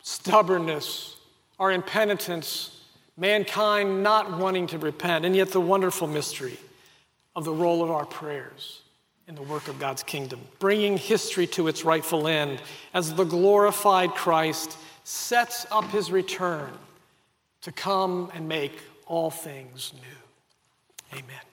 stubbornness, 0.01 1.17
our 1.59 1.71
impenitence, 1.71 2.81
mankind 3.17 4.01
not 4.01 4.37
wanting 4.37 4.67
to 4.67 4.77
repent, 4.77 5.25
and 5.25 5.35
yet 5.35 5.49
the 5.49 5.61
wonderful 5.61 6.07
mystery 6.07 6.57
of 7.35 7.45
the 7.45 7.53
role 7.53 7.83
of 7.83 7.91
our 7.91 8.05
prayers 8.05 8.81
in 9.27 9.35
the 9.35 9.41
work 9.43 9.67
of 9.67 9.79
God's 9.79 10.03
kingdom, 10.03 10.39
bringing 10.59 10.97
history 10.97 11.47
to 11.47 11.67
its 11.67 11.85
rightful 11.85 12.27
end 12.27 12.61
as 12.93 13.13
the 13.13 13.23
glorified 13.23 14.11
Christ 14.11 14.77
sets 15.03 15.65
up 15.71 15.85
his 15.91 16.11
return 16.11 16.71
to 17.61 17.71
come 17.71 18.31
and 18.33 18.47
make 18.47 18.77
all 19.05 19.29
things 19.29 19.93
new. 19.93 21.17
Amen. 21.19 21.50